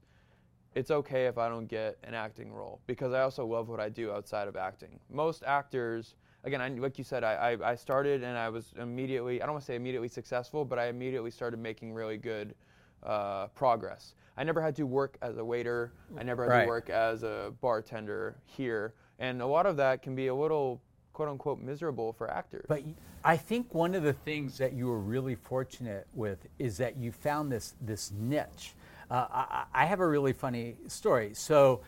it's 0.74 0.90
okay 0.90 1.26
if 1.26 1.38
I 1.38 1.48
don't 1.48 1.68
get 1.68 1.96
an 2.02 2.14
acting 2.14 2.52
role 2.52 2.80
because 2.86 3.12
I 3.12 3.22
also 3.22 3.46
love 3.46 3.68
what 3.68 3.80
I 3.80 3.88
do 3.88 4.10
outside 4.10 4.48
of 4.48 4.56
acting. 4.56 4.98
Most 5.08 5.44
actors, 5.46 6.16
again, 6.42 6.60
I, 6.60 6.68
like 6.68 6.98
you 6.98 7.04
said, 7.04 7.22
I, 7.22 7.52
I, 7.62 7.70
I 7.70 7.74
started 7.76 8.24
and 8.24 8.36
I 8.36 8.48
was 8.48 8.74
immediately, 8.78 9.40
I 9.40 9.46
don't 9.46 9.54
want 9.54 9.62
to 9.62 9.66
say 9.66 9.76
immediately 9.76 10.08
successful, 10.08 10.64
but 10.64 10.78
I 10.78 10.86
immediately 10.88 11.30
started 11.30 11.60
making 11.60 11.94
really 11.94 12.16
good 12.16 12.56
uh, 13.04 13.48
progress. 13.48 14.14
I 14.36 14.44
never 14.44 14.60
had 14.60 14.74
to 14.76 14.84
work 14.84 15.16
as 15.22 15.36
a 15.38 15.44
waiter. 15.44 15.92
I 16.18 16.22
never 16.24 16.44
had 16.44 16.50
Right. 16.50 16.62
to 16.62 16.68
work 16.68 16.90
as 16.90 17.22
a 17.22 17.52
bartender 17.60 18.36
here. 18.46 18.94
And 19.18 19.40
a 19.40 19.46
lot 19.46 19.66
of 19.66 19.76
that 19.76 20.02
can 20.02 20.14
be 20.14 20.26
a 20.26 20.34
little 20.34 20.80
quote 21.12 21.28
unquote 21.28 21.60
miserable 21.60 22.12
for 22.12 22.28
actors. 22.28 22.64
But 22.68 22.82
I 23.24 23.36
think 23.36 23.72
one 23.72 23.94
of 23.94 24.02
the 24.02 24.12
things 24.12 24.58
that 24.58 24.72
you 24.72 24.86
were 24.88 24.98
really 24.98 25.36
fortunate 25.36 26.08
with 26.14 26.46
is 26.58 26.76
that 26.78 26.96
you 26.96 27.12
found 27.12 27.52
this 27.52 27.74
this 27.80 28.10
niche. 28.10 28.74
Uh, 29.10 29.26
I, 29.30 29.64
I 29.74 29.82
I 29.82 29.84
have 29.86 30.00
a 30.00 30.06
really 30.08 30.32
funny 30.32 30.76
story. 30.88 31.32
So 31.34 31.82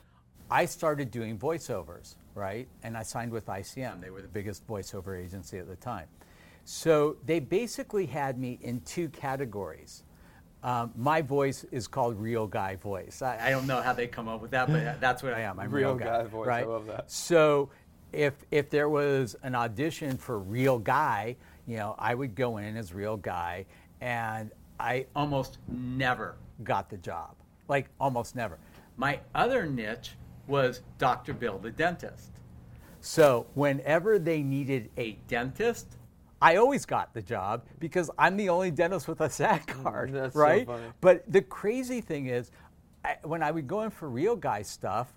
I 0.48 0.66
started 0.66 1.11
doing 1.11 1.37
voiceovers, 1.37 2.14
right? 2.37 2.68
And 2.85 2.96
I 2.96 3.02
signed 3.02 3.33
with 3.33 3.46
ICM. 3.46 4.00
They 4.00 4.11
were 4.11 4.22
the 4.22 4.29
biggest 4.29 4.64
voiceover 4.68 5.20
agency 5.20 5.59
at 5.59 5.66
the 5.66 5.74
time. 5.76 6.07
So 6.64 7.16
they 7.26 7.40
basically 7.40 8.07
had 8.07 8.38
me 8.38 8.59
in 8.62 8.81
two 8.83 9.09
categories. 9.09 10.05
Um, 10.66 10.90
my 10.96 11.22
voice 11.22 11.64
is 11.70 11.87
called 11.87 12.20
real 12.20 12.48
guy 12.48 12.74
voice. 12.74 13.22
I, 13.22 13.38
I, 13.40 13.50
don't 13.50 13.68
know 13.68 13.81
how 13.81 13.92
they 13.92 14.09
come 14.09 14.26
up 14.26 14.42
with 14.42 14.50
that, 14.50 14.66
but 14.66 15.00
that's 15.00 15.22
what 15.22 15.33
I 15.33 15.42
am. 15.42 15.61
I'm 15.61 15.70
real, 15.70 15.90
real 15.90 15.98
guy, 15.98 16.22
guy, 16.22 16.24
voice. 16.24 16.46
Right? 16.48 16.64
I 16.64 16.66
love 16.66 16.87
that. 16.88 17.09
So 17.09 17.70
if 18.12 18.35
if 18.50 18.68
there 18.68 18.88
was 18.88 19.37
an 19.44 19.55
audition 19.55 20.18
for 20.18 20.40
real 20.40 20.81
guy, 20.81 21.37
you 21.68 21.76
know, 21.76 21.94
I 22.00 22.16
would 22.16 22.35
go 22.35 22.57
in 22.57 22.76
as 22.76 22.92
real 22.92 23.16
guy, 23.16 23.64
and 24.00 24.50
I 24.81 25.07
almost 25.14 25.59
never 25.68 26.35
got 26.64 26.90
the 26.90 26.96
job. 26.96 27.37
Like 27.68 27.87
almost 28.00 28.35
never. 28.35 28.59
My 28.96 29.20
other 29.37 29.66
niche 29.66 30.14
was 30.48 30.81
Dr. 30.98 31.33
Bill 31.33 31.59
the 31.59 31.70
dentist. 31.70 32.33
So 33.00 33.46
whenever 33.55 34.18
they 34.18 34.42
needed 34.42 34.90
a 34.96 35.12
dentist, 35.29 35.96
I 36.46 36.56
always 36.59 36.87
got 36.87 37.12
the 37.12 37.22
job 37.22 37.64
because 37.80 38.09
I'm 38.16 38.37
the 38.37 38.50
only 38.50 38.70
dentist 38.70 39.09
with 39.09 39.20
a 39.20 39.28
SAG 39.28 39.66
Mm, 39.66 39.82
card, 39.82 40.12
That's 40.12 40.37
right? 40.37 40.64
So 40.64 40.74
funny. 40.74 40.92
But 41.00 41.24
the 41.32 41.42
crazy 41.42 42.00
thing 42.00 42.26
is, 42.26 42.52
I, 43.04 43.16
when 43.24 43.42
I 43.42 43.50
would 43.50 43.66
go 43.66 43.82
in 43.82 43.90
for 43.90 44.09
real 44.09 44.37
guy 44.37 44.62
stuff, 44.62 45.12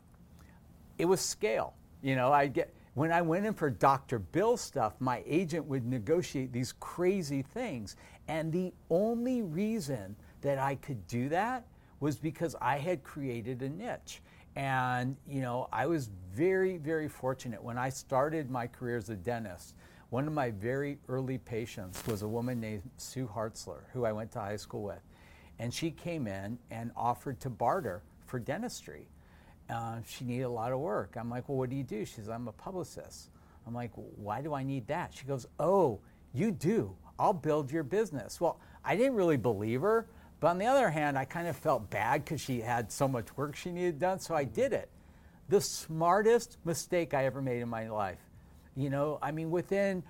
it 0.98 1.06
was 1.06 1.22
scale. 1.22 1.76
You 2.02 2.15
know, 2.15 2.34
I 2.34 2.48
get 2.48 2.74
when 2.96 3.12
I 3.12 3.22
went 3.22 3.46
in 3.46 3.54
for 3.54 3.70
Dr. 3.70 4.18
Bill 4.18 4.58
stuff, 4.58 4.96
my 5.00 5.22
agent 5.28 5.65
would 5.68 5.86
negotiate 5.86 6.52
these 6.52 6.74
crazy 6.80 7.44
things, 7.44 7.96
and 8.28 8.52
the 8.52 8.74
only 8.89 9.44
reason 9.44 10.15
that 10.42 10.58
I 10.58 10.76
could 10.76 11.06
do 11.06 11.30
that 11.30 11.63
was 12.00 12.18
because 12.18 12.56
I 12.60 12.80
had 12.80 13.04
created 13.04 13.62
a 13.62 13.70
niche. 13.70 14.24
And 14.56 15.15
you 15.28 15.42
know, 15.42 15.70
I 15.72 15.86
was 15.86 16.10
very, 16.34 16.78
very 16.78 17.08
fortunate 17.08 17.63
when 17.63 17.78
I 17.78 17.89
started 17.89 18.50
my 18.50 18.65
career 18.65 18.98
as 18.98 19.10
a 19.10 19.15
dentist. 19.15 19.76
One 20.10 20.26
of 20.26 20.34
my 20.34 20.50
very 20.50 20.98
early 21.08 21.38
patients 21.38 22.06
was 22.08 22.24
a 22.24 22.28
woman 22.28 22.60
named 22.60 22.89
Sue 22.98 23.28
Hartzler, 23.28 23.82
who 23.93 24.06
I 24.06 24.12
went 24.12 24.32
to 24.32 24.39
high 24.39 24.56
school 24.56 24.82
with. 24.82 25.02
And 25.60 25.74
she 25.74 25.91
came 25.91 26.26
in 26.26 26.58
and 26.72 26.91
offered 26.95 27.39
to 27.41 27.50
barter 27.50 28.02
for 28.26 28.39
dentistry. 28.39 29.08
Uh, 29.69 29.98
she 30.08 30.26
needed 30.26 30.43
a 30.43 30.50
lot 30.50 30.72
of 30.72 30.80
work. 30.80 31.15
I'm 31.15 31.30
like, 31.30 31.48
well, 31.48 31.60
what 31.60 31.69
do 31.69 31.76
you 31.76 31.84
do? 31.84 32.06
She 32.06 32.15
says, 32.15 32.30
I'm 32.30 32.48
a 32.48 32.52
publicist. 32.54 33.30
I'm 33.67 33.76
like, 33.76 33.91
why 33.93 34.41
do 34.41 34.56
I 34.56 34.63
need 34.63 34.88
that? 34.88 35.13
She 35.13 35.26
goes, 35.26 35.45
oh, 35.60 36.00
you 36.34 36.50
do. 36.50 36.95
I'll 37.19 37.34
build 37.34 37.72
your 37.72 37.84
business. 37.84 38.41
Well, 38.41 38.60
I 38.84 38.95
didn't 38.95 39.13
really 39.13 39.38
believe 39.38 39.82
her, 39.82 40.08
but 40.39 40.48
on 40.48 40.58
the 40.58 40.65
other 40.65 40.89
hand, 40.89 41.19
I 41.19 41.26
kind 41.26 41.48
of 41.48 41.56
felt 41.56 41.89
bad 41.91 42.24
because 42.24 42.41
she 42.41 42.62
had 42.62 42.91
so 42.91 43.08
much 43.08 43.38
work 43.38 43.56
she 43.56 43.72
needed 43.72 44.00
done, 44.00 44.19
so 44.19 44.34
I 44.34 44.45
did 44.45 44.74
it. 44.74 44.89
The 45.50 45.62
smartest 45.62 46.58
mistake 46.65 47.13
I 47.13 47.26
ever 47.26 47.41
made 47.41 47.62
in 47.62 47.69
my 47.69 47.89
life. 47.89 48.29
You 48.80 48.89
know, 48.89 49.20
I 49.22 49.32
mean, 49.32 49.52
within 49.52 50.04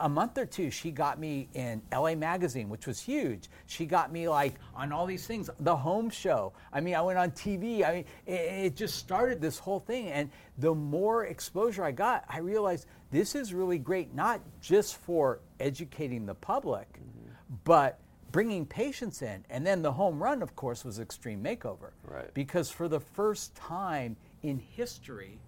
a 0.00 0.08
month 0.08 0.38
or 0.38 0.46
two, 0.46 0.70
she 0.70 0.90
got 0.90 1.18
me 1.18 1.46
in 1.52 1.82
LA 1.92 2.14
Magazine, 2.14 2.70
which 2.70 2.86
was 2.86 2.98
huge. 2.98 3.50
She 3.66 3.84
got 3.84 4.10
me 4.10 4.30
like 4.30 4.54
on 4.74 4.92
all 4.92 5.04
these 5.04 5.26
things, 5.26 5.50
the 5.60 5.76
home 5.76 6.08
show. 6.08 6.54
I 6.72 6.80
mean, 6.80 6.94
I 6.94 7.02
went 7.02 7.18
on 7.18 7.32
TV. 7.32 7.86
I 7.86 7.92
mean, 7.92 8.04
it, 8.24 8.32
it, 8.32 8.76
just 8.76 8.96
started 8.96 9.42
this 9.42 9.58
whole 9.58 9.80
thing. 9.80 10.08
And 10.08 10.30
the 10.56 10.74
more 10.74 11.26
exposure 11.26 11.84
I 11.84 11.92
got, 11.92 12.24
I 12.26 12.38
realized 12.38 12.86
this 13.10 13.34
is 13.34 13.52
really 13.52 13.78
great, 13.78 14.14
not 14.14 14.40
just 14.62 14.96
for 14.96 15.40
educating 15.60 16.24
the 16.24 16.34
public, 16.34 16.90
mm-hmm. 16.94 17.30
but 17.64 18.00
bringing 18.32 18.64
patients 18.64 19.20
in. 19.20 19.44
And 19.50 19.66
then 19.66 19.82
the 19.82 19.92
home 19.92 20.20
run, 20.20 20.40
of 20.40 20.56
course, 20.56 20.82
was 20.82 20.98
Extreme 20.98 21.44
Makeover. 21.44 21.90
Right. 22.06 22.32
Because 22.32 22.70
for 22.70 22.88
the 22.88 23.00
first 23.00 23.54
time 23.54 24.16
in 24.42 24.58
history, 24.58 25.38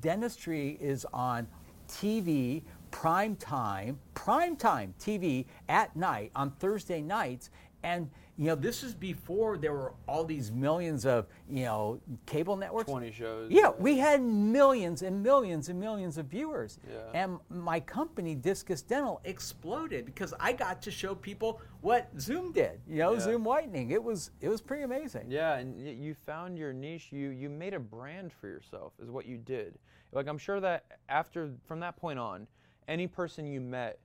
dentistry 0.00 0.78
is 0.80 1.04
on 1.12 1.46
TV, 1.92 2.62
prime 2.90 3.36
time, 3.36 3.98
prime 4.14 4.56
time 4.56 4.94
TV 4.98 5.44
at 5.68 5.94
night 5.94 6.30
on 6.34 6.50
Thursday 6.52 7.02
nights. 7.02 7.50
And 7.82 8.10
you 8.42 8.48
know, 8.48 8.56
this 8.56 8.82
is 8.82 8.92
before 8.92 9.56
there 9.56 9.72
were 9.72 9.94
all 10.08 10.24
these 10.24 10.50
millions 10.50 11.06
of 11.06 11.26
you 11.48 11.64
know 11.64 12.00
cable 12.26 12.56
networks. 12.56 12.90
Twenty 12.90 13.12
shows. 13.12 13.48
Yeah, 13.52 13.70
we 13.78 13.98
had 13.98 14.20
millions 14.20 15.02
and 15.02 15.22
millions 15.22 15.68
and 15.68 15.78
millions 15.78 16.18
of 16.18 16.26
viewers. 16.26 16.80
Yeah. 16.90 17.22
And 17.22 17.38
my 17.48 17.78
company, 17.78 18.34
Discus 18.34 18.82
Dental, 18.82 19.20
exploded 19.24 20.06
because 20.06 20.34
I 20.40 20.54
got 20.54 20.82
to 20.82 20.90
show 20.90 21.14
people 21.14 21.60
what 21.82 22.08
Zoom 22.18 22.50
did. 22.50 22.80
You 22.88 22.96
know, 22.96 23.12
Yeah. 23.12 23.20
Zoom 23.20 23.44
whitening. 23.44 23.92
It 23.92 24.02
was 24.02 24.32
it 24.40 24.48
was 24.48 24.60
pretty 24.60 24.82
amazing. 24.82 25.26
Yeah, 25.30 25.58
and 25.58 25.80
you 25.80 26.12
found 26.14 26.58
your 26.58 26.72
niche. 26.72 27.12
You 27.12 27.28
you 27.28 27.48
made 27.48 27.74
a 27.74 27.80
brand 27.80 28.32
for 28.32 28.48
yourself, 28.48 28.92
is 29.00 29.08
what 29.08 29.24
you 29.24 29.36
did. 29.36 29.78
Like 30.10 30.26
I'm 30.26 30.38
sure 30.38 30.58
that 30.58 30.84
after 31.08 31.52
from 31.64 31.78
that 31.78 31.96
point 31.96 32.18
on, 32.18 32.48
any 32.88 33.06
person 33.06 33.46
you 33.46 33.60
met, 33.60 34.00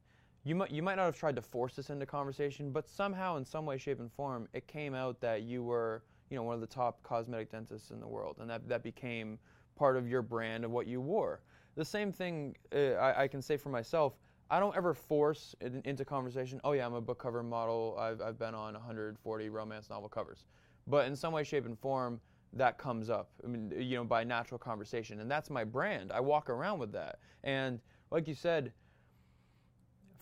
you 0.48 0.56
might 0.56 0.72
you 0.72 0.82
might 0.82 0.96
not 0.96 1.06
have 1.06 1.18
tried 1.18 1.36
to 1.36 1.42
force 1.42 1.76
this 1.76 1.90
into 1.90 2.06
conversation, 2.06 2.72
but 2.72 2.88
somehow 2.88 3.36
in 3.36 3.44
some 3.44 3.66
way, 3.66 3.78
shape, 3.78 4.00
and 4.00 4.12
form, 4.14 4.48
it 4.54 4.66
came 4.66 4.96
out 4.96 5.20
that 5.20 5.42
you 5.42 5.62
were 5.62 6.04
you 6.30 6.38
know 6.38 6.44
one 6.44 6.56
of 6.56 6.62
the 6.62 6.68
top 6.68 7.04
cosmetic 7.04 7.52
dentists 7.52 7.92
in 7.92 8.00
the 8.00 8.08
world, 8.08 8.38
and 8.40 8.50
that 8.50 8.68
that 8.70 8.82
became 8.82 9.38
part 9.76 9.98
of 9.98 10.08
your 10.08 10.22
brand 10.22 10.64
of 10.64 10.72
what 10.72 10.88
you 10.88 11.02
wore. 11.02 11.42
The 11.76 11.84
same 11.84 12.14
thing 12.14 12.56
uh, 12.74 12.94
I, 12.94 13.24
I 13.24 13.28
can 13.28 13.42
say 13.42 13.58
for 13.58 13.70
myself. 13.70 14.14
I 14.50 14.62
don't 14.62 14.78
ever 14.78 14.94
force 14.94 15.54
it 15.60 15.74
into 15.84 16.06
conversation. 16.06 16.62
Oh 16.64 16.72
yeah, 16.72 16.86
I'm 16.86 16.94
a 16.94 17.02
book 17.02 17.20
cover 17.20 17.44
model. 17.44 17.98
I've, 18.00 18.22
I've 18.22 18.40
been 18.40 18.56
on 18.56 18.74
140 18.76 19.50
romance 19.50 19.90
novel 19.90 20.08
covers, 20.08 20.46
but 20.88 21.06
in 21.06 21.18
some 21.18 21.34
way, 21.34 21.44
shape, 21.44 21.66
and 21.66 21.78
form, 21.78 22.22
that 22.54 22.78
comes 22.78 23.10
up. 23.10 23.30
I 23.44 23.48
mean, 23.48 23.74
you 23.78 23.98
know, 23.98 24.06
by 24.06 24.24
natural 24.24 24.58
conversation, 24.58 25.20
and 25.20 25.30
that's 25.30 25.50
my 25.50 25.66
brand. 25.66 26.14
I 26.14 26.22
walk 26.22 26.50
around 26.50 26.80
with 26.80 26.94
that, 26.94 27.20
and 27.44 27.82
like 28.10 28.26
you 28.30 28.34
said, 28.34 28.72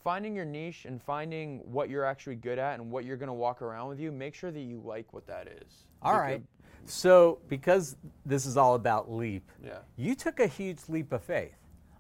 finding 0.06 0.36
your 0.36 0.46
niche 0.46 0.86
and 0.86 1.02
finding 1.02 1.60
what 1.66 1.90
you're 1.90 2.06
actually 2.06 2.36
good 2.36 2.60
at 2.60 2.80
and 2.80 2.92
what 2.92 3.04
you're 3.06 3.18
going 3.18 3.28
to 3.28 3.34
walk 3.34 3.64
around 3.64 3.90
with 3.90 4.00
you. 4.00 4.12
Make 4.12 4.36
sure 4.36 4.52
that 4.52 4.60
you 4.60 4.80
like 4.86 5.12
what 5.14 5.26
that 5.26 5.48
is. 5.48 5.88
All 6.04 6.14
right. 6.20 6.44
So, 6.86 7.40
because 7.50 7.98
this 8.24 8.46
is 8.46 8.56
all 8.56 8.76
about 8.76 9.12
leap, 9.12 9.52
Yeah. 9.64 9.80
you 9.98 10.14
took 10.14 10.40
a 10.40 10.46
huge 10.46 10.78
leap 10.88 11.12
of 11.12 11.24
faith. 11.24 11.56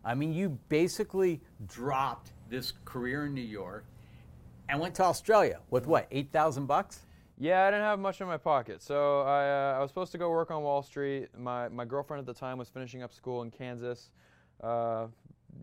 I 0.06 0.13
mean, 0.13 0.34
you 0.36 0.50
basically 0.70 1.41
dropped 1.65 2.32
this 2.48 2.74
career 2.86 3.26
in 3.26 3.34
New 3.34 3.41
York 3.41 3.86
and 4.70 4.80
went 4.80 4.94
to 4.96 5.04
Australia 5.04 5.60
with 5.72 5.88
what, 5.88 6.06
8,000 6.12 6.68
bucks? 6.68 7.08
Yeah, 7.39 7.63
I 7.65 7.72
didn't 7.72 7.86
have 7.86 7.98
much 8.00 8.22
in 8.22 8.28
my 8.28 8.38
pocket, 8.38 8.84
so 8.84 9.22
I, 9.22 9.74
uh, 9.74 9.78
I 9.78 9.82
was 9.82 9.89
supposed 9.89 10.12
to 10.12 10.20
go 10.20 10.30
work 10.30 10.52
on 10.52 10.62
Wall 10.62 10.82
Street. 10.84 11.28
My 11.38 11.68
my 11.68 11.84
girlfriend 11.84 12.20
at 12.20 12.26
the 12.26 12.39
time 12.39 12.58
was 12.58 12.70
finishing 12.70 13.04
up 13.04 13.12
school 13.12 13.41
in 13.41 13.52
Kansas, 13.52 14.12
uh, 14.63 15.08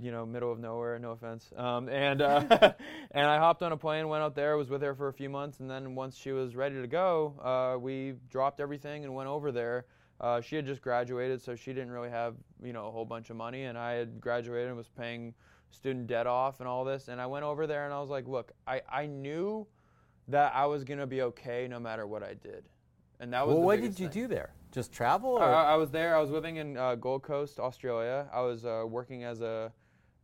you 0.01 0.11
know, 0.11 0.25
middle 0.25 0.53
of 0.53 0.59
nowhere. 0.59 0.99
No 0.99 1.13
offense. 1.13 1.53
Um, 1.57 1.89
and 1.89 2.23
uh, 2.23 2.45
and 3.11 3.27
I 3.27 3.39
hopped 3.39 3.63
on 3.63 3.73
a 3.73 3.77
plane, 3.77 4.09
went 4.09 4.23
out 4.23 4.35
there, 4.35 4.57
was 4.57 4.71
with 4.71 4.83
her 4.83 4.95
for 4.95 5.09
a 5.09 5.13
few 5.13 5.29
months, 5.29 5.61
and 5.61 5.71
then 5.71 5.95
once 5.95 6.17
she 6.17 6.33
was 6.33 6.57
ready 6.57 6.81
to 6.81 6.87
go, 6.87 7.35
uh, 7.43 7.79
we 7.79 8.15
dropped 8.31 8.61
everything 8.61 9.05
and 9.05 9.15
went 9.15 9.29
over 9.29 9.53
there. 9.53 9.87
Uh, 10.21 10.41
she 10.41 10.55
had 10.55 10.65
just 10.65 10.81
graduated, 10.81 11.43
so 11.43 11.57
she 11.57 11.73
didn't 11.73 11.91
really 11.91 12.11
have 12.11 12.35
you 12.63 12.73
know 12.73 12.87
a 12.87 12.91
whole 12.91 13.05
bunch 13.05 13.31
of 13.31 13.37
money, 13.37 13.65
and 13.65 13.77
I 13.77 13.93
had 13.93 14.21
graduated 14.21 14.69
and 14.69 14.77
was 14.77 14.89
paying 14.89 15.35
student 15.71 16.07
debt 16.07 16.27
off 16.27 16.61
and 16.61 16.69
all 16.69 16.85
this. 16.85 17.09
And 17.09 17.21
I 17.21 17.27
went 17.27 17.45
over 17.45 17.67
there 17.67 17.87
and 17.87 17.95
I 17.95 18.01
was 18.01 18.11
like, 18.11 18.29
look, 18.29 18.53
I, 18.67 18.83
I 18.91 19.07
knew 19.07 19.67
that 20.29 20.53
I 20.55 20.67
was 20.67 20.85
gonna 20.85 21.07
be 21.07 21.23
okay 21.23 21.67
no 21.69 21.81
matter 21.81 22.07
what 22.07 22.23
I 22.23 22.35
did, 22.35 22.65
and 23.21 23.33
that 23.33 23.47
was. 23.47 23.55
Well, 23.55 23.65
what 23.65 23.81
did 23.81 23.99
you 23.99 24.09
thing. 24.09 24.23
do 24.23 24.29
there? 24.29 24.53
Just 24.71 24.93
travel? 24.93 25.33
Or? 25.33 25.43
I, 25.43 25.73
I 25.73 25.75
was 25.75 25.91
there. 25.91 26.17
I 26.17 26.21
was 26.21 26.31
living 26.31 26.57
in 26.57 26.77
uh, 26.77 26.95
Gold 26.95 27.23
Coast, 27.23 27.59
Australia. 27.59 28.27
I 28.33 28.41
was 28.41 28.65
uh, 28.65 28.85
working 28.89 29.25
as 29.25 29.43
a 29.43 29.73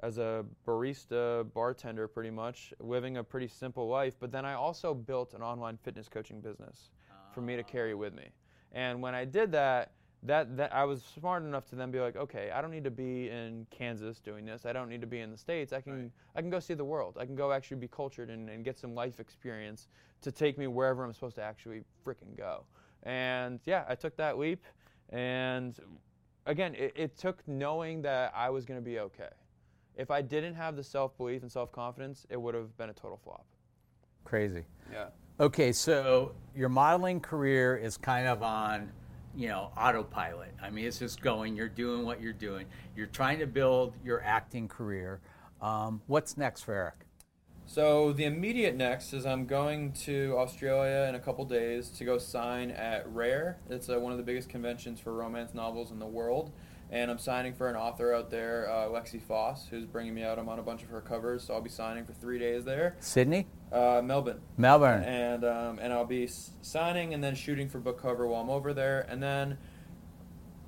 as 0.01 0.19
a 0.19 0.45
barista 0.67 1.53
bartender, 1.55 2.07
pretty 2.07 2.31
much, 2.31 2.73
living 2.81 3.17
a 3.17 3.25
pretty 3.25 3.49
simple 3.49 3.89
life. 3.89 4.15
But 4.19 4.31
then 4.31 4.45
I 4.45 4.55
also 4.55 4.95
built 4.95 5.35
an 5.35 5.43
online 5.43 5.77
fitness 5.77 6.09
coaching 6.09 6.41
business 6.41 6.91
for 7.33 7.41
me 7.41 7.57
to 7.57 7.63
carry 7.63 7.95
with 7.95 8.15
me. 8.15 8.29
And 8.73 9.03
when 9.03 9.15
I 9.15 9.25
did 9.25 9.53
that, 9.53 9.93
that 10.25 10.57
that 10.57 10.75
I 10.75 10.85
was 10.85 11.03
smart 11.03 11.45
enough 11.45 11.67
to 11.67 11.77
then 11.77 11.91
be 11.91 12.01
like, 12.01 12.17
okay, 12.17 12.51
I 12.51 12.61
don't 12.61 12.73
need 12.73 12.85
to 12.85 12.91
be 12.91 13.29
in 13.29 13.67
Kansas 13.71 14.19
doing 14.19 14.45
this. 14.45 14.67
I 14.67 14.73
don't 14.73 14.89
need 14.89 15.01
to 15.01 15.07
be 15.07 15.21
in 15.21 15.31
the 15.31 15.37
states. 15.37 15.73
I 15.73 15.81
can 15.81 16.11
I 16.35 16.41
can 16.41 16.51
go 16.51 16.59
see 16.59 16.75
the 16.75 16.85
world. 16.85 17.17
I 17.21 17.25
can 17.25 17.37
go 17.37 17.53
actually 17.53 17.77
be 17.77 17.89
cultured 17.89 18.31
and, 18.31 18.49
and 18.51 18.65
get 18.65 18.77
some 18.79 18.95
life 18.95 19.21
experience 19.21 19.89
to 20.23 20.33
take 20.33 20.59
me 20.59 20.67
wherever 20.67 21.05
I'm 21.05 21.15
supposed 21.15 21.37
to 21.37 21.43
actually 21.43 21.83
freaking 22.05 22.37
go. 22.37 22.65
And 23.05 23.61
yeah, 23.65 23.85
I 23.89 23.95
took 23.95 24.17
that 24.17 24.39
leap. 24.39 24.65
And 25.11 25.79
again, 26.47 26.75
it, 26.75 26.93
it 26.97 27.17
took 27.17 27.47
knowing 27.47 28.03
that 28.03 28.33
I 28.35 28.51
was 28.51 28.65
going 28.65 28.81
to 28.81 28.85
be 28.85 28.99
okay. 28.99 29.31
If 29.99 30.13
I 30.13 30.23
didn't 30.23 30.55
have 30.55 30.77
the 30.77 30.85
self 30.85 31.17
belief 31.19 31.43
and 31.43 31.51
self 31.51 31.73
confidence, 31.73 32.27
it 32.31 32.41
would 32.41 32.55
have 32.55 32.75
been 32.79 32.89
a 32.89 32.95
total 32.95 33.21
flop. 33.23 33.45
Crazy. 34.25 34.65
Yeah. 34.93 35.07
Okay, 35.41 35.73
so 35.73 36.33
your 36.55 36.69
modeling 36.69 37.21
career 37.21 37.77
is 37.77 37.97
kind 37.97 38.27
of 38.27 38.43
on, 38.43 38.91
you 39.37 39.49
know, 39.49 39.71
autopilot. 39.77 40.55
I 40.63 40.71
mean, 40.71 40.85
it's 40.85 40.99
just 40.99 41.21
going. 41.21 41.57
You're 41.57 41.69
doing 41.69 42.05
what 42.05 42.21
you're 42.21 42.33
doing. 42.33 42.67
You're 42.97 43.07
trying 43.07 43.41
to 43.41 43.47
build 43.47 43.95
your 44.05 44.23
acting 44.23 44.69
career. 44.69 45.21
Um, 45.61 46.01
what's 46.07 46.37
next 46.37 46.63
for 46.63 46.75
Eric? 46.75 46.95
So 47.67 48.13
the 48.13 48.25
immediate 48.25 48.77
next 48.77 49.13
is 49.13 49.27
I'm 49.27 49.45
going 49.45 49.93
to 50.05 50.35
Australia 50.39 51.07
in 51.09 51.17
a 51.17 51.21
couple 51.21 51.45
days 51.45 51.91
to 51.91 52.05
go 52.05 52.17
sign 52.17 52.71
at 52.71 53.07
Rare. 53.13 53.59
It's 53.69 53.91
uh, 53.91 54.01
one 54.01 54.11
of 54.11 54.17
the 54.17 54.25
biggest 54.25 54.49
conventions 54.49 55.01
for 55.01 55.13
romance 55.13 55.53
novels 55.53 55.91
in 55.91 55.99
the 55.99 56.07
world, 56.07 56.51
and 56.91 57.11
I'm 57.11 57.19
signing 57.19 57.55
for 57.55 57.69
an 57.69 57.77
author 57.77 58.15
out 58.15 58.31
there, 58.31 58.69
uh, 58.71 58.87
Lexi 58.89 59.21
Foss, 59.21 59.67
who's 59.69 59.85
bringing 59.85 60.15
me 60.15 60.23
out. 60.23 60.39
I'm 60.39 60.49
on 60.49 60.59
a 60.59 60.63
bunch 60.63 60.83
of 60.83 60.89
her 60.89 61.01
covers, 61.01 61.45
so 61.45 61.55
I'll 61.55 61.61
be 61.61 61.69
signing 61.71 62.05
for 62.05 62.13
three 62.15 62.39
days 62.39 62.65
there. 62.65 62.97
Sydney, 63.01 63.47
Uh, 63.71 64.01
Melbourne. 64.03 64.41
Melbourne. 64.57 65.03
and 65.03 65.45
um, 65.45 65.79
and 65.81 65.93
I'll 65.93 66.07
be 66.07 66.25
s- 66.25 66.53
signing 66.63 67.13
and 67.15 67.23
then 67.23 67.35
shooting 67.35 67.69
for 67.69 67.79
book 67.79 68.01
cover 68.01 68.27
while 68.27 68.41
I'm 68.41 68.51
over 68.51 68.73
there, 68.73 69.01
and 69.09 69.23
then 69.23 69.59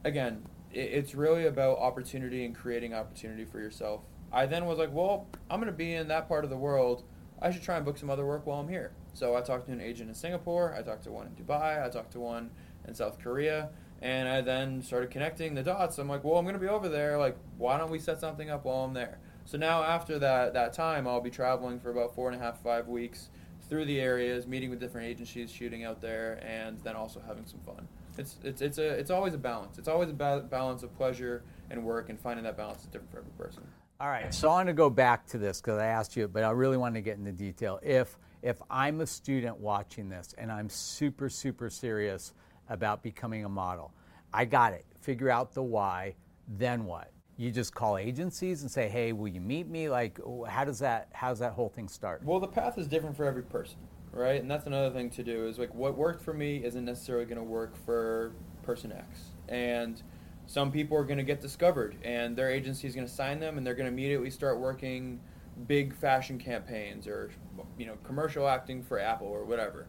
again, 0.04 0.42
it, 0.72 0.80
it's 0.80 1.14
really 1.14 1.46
about 1.46 1.78
opportunity 1.78 2.44
and 2.44 2.54
creating 2.54 2.94
opportunity 2.94 3.44
for 3.44 3.58
yourself. 3.60 4.02
I 4.32 4.46
then 4.46 4.66
was 4.66 4.78
like, 4.78 4.92
well, 4.92 5.26
I'm 5.50 5.60
gonna 5.60 5.72
be 5.72 5.94
in 5.94 6.08
that 6.08 6.28
part 6.28 6.44
of 6.44 6.50
the 6.50 6.56
world. 6.56 7.04
I 7.42 7.50
should 7.50 7.62
try 7.62 7.76
and 7.76 7.84
book 7.84 7.96
some 7.98 8.10
other 8.10 8.26
work 8.26 8.46
while 8.46 8.60
I'm 8.60 8.68
here. 8.68 8.92
So 9.14 9.34
I 9.34 9.40
talked 9.40 9.66
to 9.66 9.72
an 9.72 9.80
agent 9.80 10.08
in 10.10 10.14
Singapore. 10.14 10.74
I 10.78 10.82
talked 10.82 11.04
to 11.04 11.10
one 11.10 11.26
in 11.26 11.32
Dubai. 11.44 11.84
I 11.84 11.88
talked 11.88 12.12
to 12.12 12.20
one 12.20 12.50
in 12.86 12.94
South 12.94 13.18
Korea. 13.18 13.70
And 14.02 14.28
I 14.28 14.40
then 14.40 14.82
started 14.82 15.10
connecting 15.10 15.54
the 15.54 15.62
dots. 15.62 15.98
I'm 15.98 16.08
like, 16.08 16.24
well, 16.24 16.36
I'm 16.36 16.44
going 16.44 16.54
to 16.54 16.60
be 16.60 16.68
over 16.68 16.88
there. 16.88 17.18
Like, 17.18 17.36
why 17.58 17.76
don't 17.76 17.90
we 17.90 17.98
set 17.98 18.18
something 18.18 18.48
up 18.48 18.64
while 18.64 18.84
I'm 18.84 18.94
there? 18.94 19.18
So 19.44 19.58
now, 19.58 19.82
after 19.82 20.18
that, 20.18 20.54
that 20.54 20.72
time, 20.72 21.06
I'll 21.06 21.20
be 21.20 21.30
traveling 21.30 21.80
for 21.80 21.90
about 21.90 22.14
four 22.14 22.30
and 22.30 22.40
a 22.40 22.42
half, 22.42 22.62
five 22.62 22.88
weeks 22.88 23.28
through 23.68 23.84
the 23.84 24.00
areas, 24.00 24.46
meeting 24.46 24.70
with 24.70 24.80
different 24.80 25.06
agencies, 25.06 25.50
shooting 25.50 25.84
out 25.84 26.00
there, 26.00 26.40
and 26.46 26.80
then 26.82 26.96
also 26.96 27.20
having 27.26 27.46
some 27.46 27.60
fun. 27.60 27.86
It's, 28.16 28.36
it's, 28.42 28.62
it's, 28.62 28.78
a, 28.78 28.88
it's 28.88 29.10
always 29.10 29.34
a 29.34 29.38
balance. 29.38 29.78
It's 29.78 29.88
always 29.88 30.10
a 30.10 30.14
ba- 30.14 30.46
balance 30.48 30.82
of 30.82 30.94
pleasure 30.96 31.42
and 31.70 31.84
work, 31.84 32.08
and 32.08 32.18
finding 32.18 32.44
that 32.44 32.56
balance 32.56 32.80
is 32.80 32.86
different 32.86 33.12
for 33.12 33.18
every 33.18 33.32
person. 33.32 33.62
All 34.00 34.08
right, 34.08 34.32
so 34.32 34.48
I 34.48 34.52
want 34.52 34.68
to 34.68 34.72
go 34.72 34.88
back 34.88 35.26
to 35.26 35.38
this 35.38 35.60
because 35.60 35.78
I 35.78 35.86
asked 35.86 36.16
you, 36.16 36.26
but 36.26 36.42
I 36.42 36.50
really 36.52 36.78
want 36.78 36.94
to 36.94 37.02
get 37.02 37.18
into 37.18 37.32
detail. 37.32 37.78
If 37.82 38.18
if 38.42 38.56
I'm 38.70 39.02
a 39.02 39.06
student 39.06 39.58
watching 39.58 40.08
this 40.08 40.34
and 40.38 40.50
I'm 40.50 40.70
super 40.70 41.28
super 41.28 41.68
serious 41.68 42.32
about 42.70 43.02
becoming 43.02 43.44
a 43.44 43.48
model, 43.48 43.92
I 44.32 44.46
got 44.46 44.72
it. 44.72 44.86
Figure 45.00 45.28
out 45.28 45.52
the 45.52 45.62
why, 45.62 46.14
then 46.48 46.86
what? 46.86 47.12
You 47.36 47.50
just 47.50 47.74
call 47.74 47.96
agencies 47.96 48.62
and 48.62 48.70
say, 48.70 48.88
"Hey, 48.88 49.12
will 49.12 49.28
you 49.28 49.40
meet 49.40 49.66
me?" 49.66 49.88
Like, 49.88 50.18
how 50.46 50.64
does 50.64 50.78
that 50.80 51.08
how 51.12 51.28
does 51.30 51.38
that 51.38 51.52
whole 51.52 51.68
thing 51.68 51.88
start? 51.88 52.22
Well, 52.22 52.40
the 52.40 52.46
path 52.46 52.78
is 52.78 52.86
different 52.86 53.16
for 53.16 53.24
every 53.24 53.42
person, 53.42 53.78
right? 54.12 54.40
And 54.40 54.50
that's 54.50 54.66
another 54.66 54.90
thing 54.90 55.10
to 55.10 55.22
do 55.22 55.46
is 55.46 55.58
like 55.58 55.74
what 55.74 55.96
worked 55.96 56.22
for 56.22 56.34
me 56.34 56.64
isn't 56.64 56.84
necessarily 56.84 57.24
going 57.24 57.38
to 57.38 57.44
work 57.44 57.76
for 57.84 58.32
person 58.62 58.92
X. 58.92 59.30
And 59.48 60.02
some 60.46 60.70
people 60.70 60.96
are 60.96 61.04
going 61.04 61.18
to 61.18 61.24
get 61.24 61.40
discovered 61.40 61.96
and 62.02 62.36
their 62.36 62.50
agency 62.50 62.88
is 62.88 62.94
going 62.94 63.06
to 63.06 63.12
sign 63.12 63.38
them 63.38 63.56
and 63.56 63.66
they're 63.66 63.74
going 63.74 63.86
to 63.86 63.92
immediately 63.92 64.30
start 64.30 64.58
working 64.58 65.20
big 65.66 65.94
fashion 65.94 66.38
campaigns 66.38 67.06
or 67.06 67.30
you 67.78 67.86
know 67.86 67.96
commercial 68.02 68.48
acting 68.48 68.82
for 68.82 68.98
Apple 68.98 69.28
or 69.28 69.44
whatever. 69.44 69.86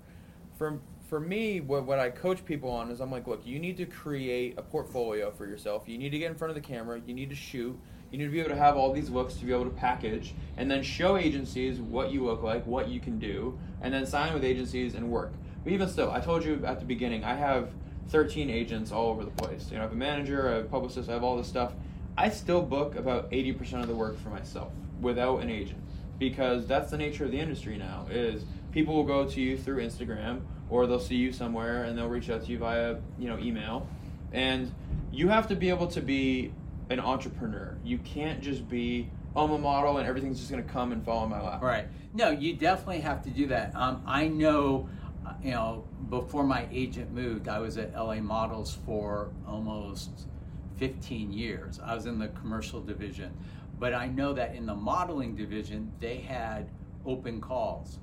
For 0.58 0.80
for 1.12 1.20
me, 1.20 1.60
what, 1.60 1.84
what 1.84 2.00
I 2.00 2.10
coach 2.10 2.46
people 2.46 2.72
on 2.72 2.90
is 2.90 3.02
I'm 3.02 3.12
like, 3.12 3.28
look, 3.28 3.46
you 3.46 3.60
need 3.60 3.76
to 3.76 3.86
create 3.86 4.58
a 4.58 4.62
portfolio 4.62 5.30
for 5.30 5.46
yourself. 5.46 5.84
You 5.86 5.98
need 5.98 6.12
to 6.12 6.18
get 6.18 6.32
in 6.32 6.38
front 6.38 6.52
of 6.52 6.56
the 6.56 6.66
camera. 6.66 7.02
You 7.06 7.14
need 7.14 7.30
to 7.32 7.36
shoot. 7.36 7.78
You 8.12 8.18
need 8.18 8.24
to 8.24 8.32
be 8.32 8.40
able 8.40 8.52
to 8.52 8.56
have 8.56 8.78
all 8.78 8.94
these 8.94 9.10
looks 9.10 9.34
to 9.34 9.46
be 9.46 9.52
able 9.52 9.66
to 9.66 9.72
package 9.72 10.34
and 10.56 10.72
then 10.72 10.82
show 10.82 11.18
agencies 11.18 11.82
what 11.82 12.14
you 12.14 12.24
look 12.24 12.44
like, 12.44 12.66
what 12.66 12.88
you 12.88 13.02
can 13.02 13.20
do, 13.20 13.60
and 13.82 13.94
then 13.94 14.06
sign 14.06 14.34
with 14.34 14.46
agencies 14.46 14.96
and 14.96 15.12
work. 15.12 15.34
But 15.66 15.74
even 15.74 15.90
still, 15.90 16.10
I 16.12 16.22
told 16.22 16.46
you 16.46 16.66
at 16.66 16.80
the 16.80 16.86
beginning, 16.86 17.26
I 17.26 17.36
have 17.36 17.72
13 18.08 18.50
agents 18.50 18.94
all 18.94 19.08
over 19.08 19.26
the 19.26 19.32
place. 19.32 19.68
You 19.70 19.76
know, 19.76 19.80
I 19.80 19.84
have 19.88 19.92
a 19.92 19.96
manager, 19.96 20.48
I 20.48 20.56
have 20.56 20.66
a 20.66 20.70
publicist, 20.70 21.10
I 21.10 21.12
have 21.12 21.26
all 21.26 21.36
this 21.36 21.48
stuff. 21.48 21.74
I 22.18 22.30
still 22.30 22.62
book 22.62 22.96
about 22.96 23.30
80% 23.32 23.82
of 23.82 23.90
the 23.90 23.96
work 23.96 24.18
for 24.18 24.30
myself 24.30 24.72
without 25.02 25.42
an 25.42 25.50
agent 25.50 25.82
because 26.20 26.68
that's 26.68 26.90
the 26.92 26.98
nature 26.98 27.26
of 27.26 27.32
the 27.32 27.40
industry 27.40 27.78
now 27.78 28.06
is 28.10 28.46
people 28.72 28.96
will 28.96 29.04
go 29.04 29.28
to 29.28 29.42
you 29.42 29.58
through 29.58 29.84
Instagram 29.84 30.42
or 30.72 30.88
they'll 30.88 31.00
see 31.00 31.18
you 31.18 31.32
somewhere 31.32 31.84
and 31.84 31.96
they'll 31.96 32.10
reach 32.10 32.30
out 32.30 32.44
to 32.46 32.52
you 32.52 32.58
via, 32.58 32.96
you 33.20 33.28
know, 33.28 33.38
email. 33.38 33.88
And 34.32 34.74
you 35.12 35.28
have 35.28 35.48
to 35.50 35.56
be 35.56 35.70
able 35.70 35.88
to 35.88 36.02
be 36.02 36.54
an 36.90 37.00
entrepreneur. 37.00 37.78
You 37.84 38.00
can't 38.00 38.42
just 38.42 38.68
be 38.68 39.10
oh, 39.36 39.54
a 39.54 39.58
model 39.60 39.98
and 39.98 40.08
everything's 40.08 40.40
just 40.40 40.50
going 40.50 40.64
to 40.64 40.70
come 40.70 40.94
and 40.94 41.04
fall 41.04 41.24
in 41.26 41.30
my 41.30 41.42
lap. 41.42 41.62
Right. 41.62 41.88
No, 42.14 42.32
you 42.32 42.56
definitely 42.56 43.02
have 43.02 43.22
to 43.24 43.30
do 43.30 43.48
that. 43.48 43.76
Um, 43.76 44.02
I 44.08 44.30
know, 44.30 44.90
uh, 45.28 45.34
you 45.44 45.52
know, 45.52 45.84
before 46.10 46.44
my 46.44 46.68
agent 46.72 47.12
moved, 47.12 47.50
I 47.50 47.60
was 47.60 47.78
at 47.78 47.94
LA 47.94 48.16
Models 48.16 48.78
for 48.86 49.30
almost 49.46 50.10
15 50.78 51.34
years. 51.34 51.82
I 51.84 51.96
was 51.96 52.06
in 52.06 52.18
the 52.18 52.30
commercial 52.30 52.82
division. 52.82 53.34
But 53.78 53.94
I 53.94 54.08
know 54.08 54.32
that 54.34 54.56
in 54.56 54.66
the 54.66 54.76
modeling 54.76 55.36
division, 55.36 55.92
they 56.00 56.18
had 56.18 56.70
open 57.06 57.42
calls 57.42 58.00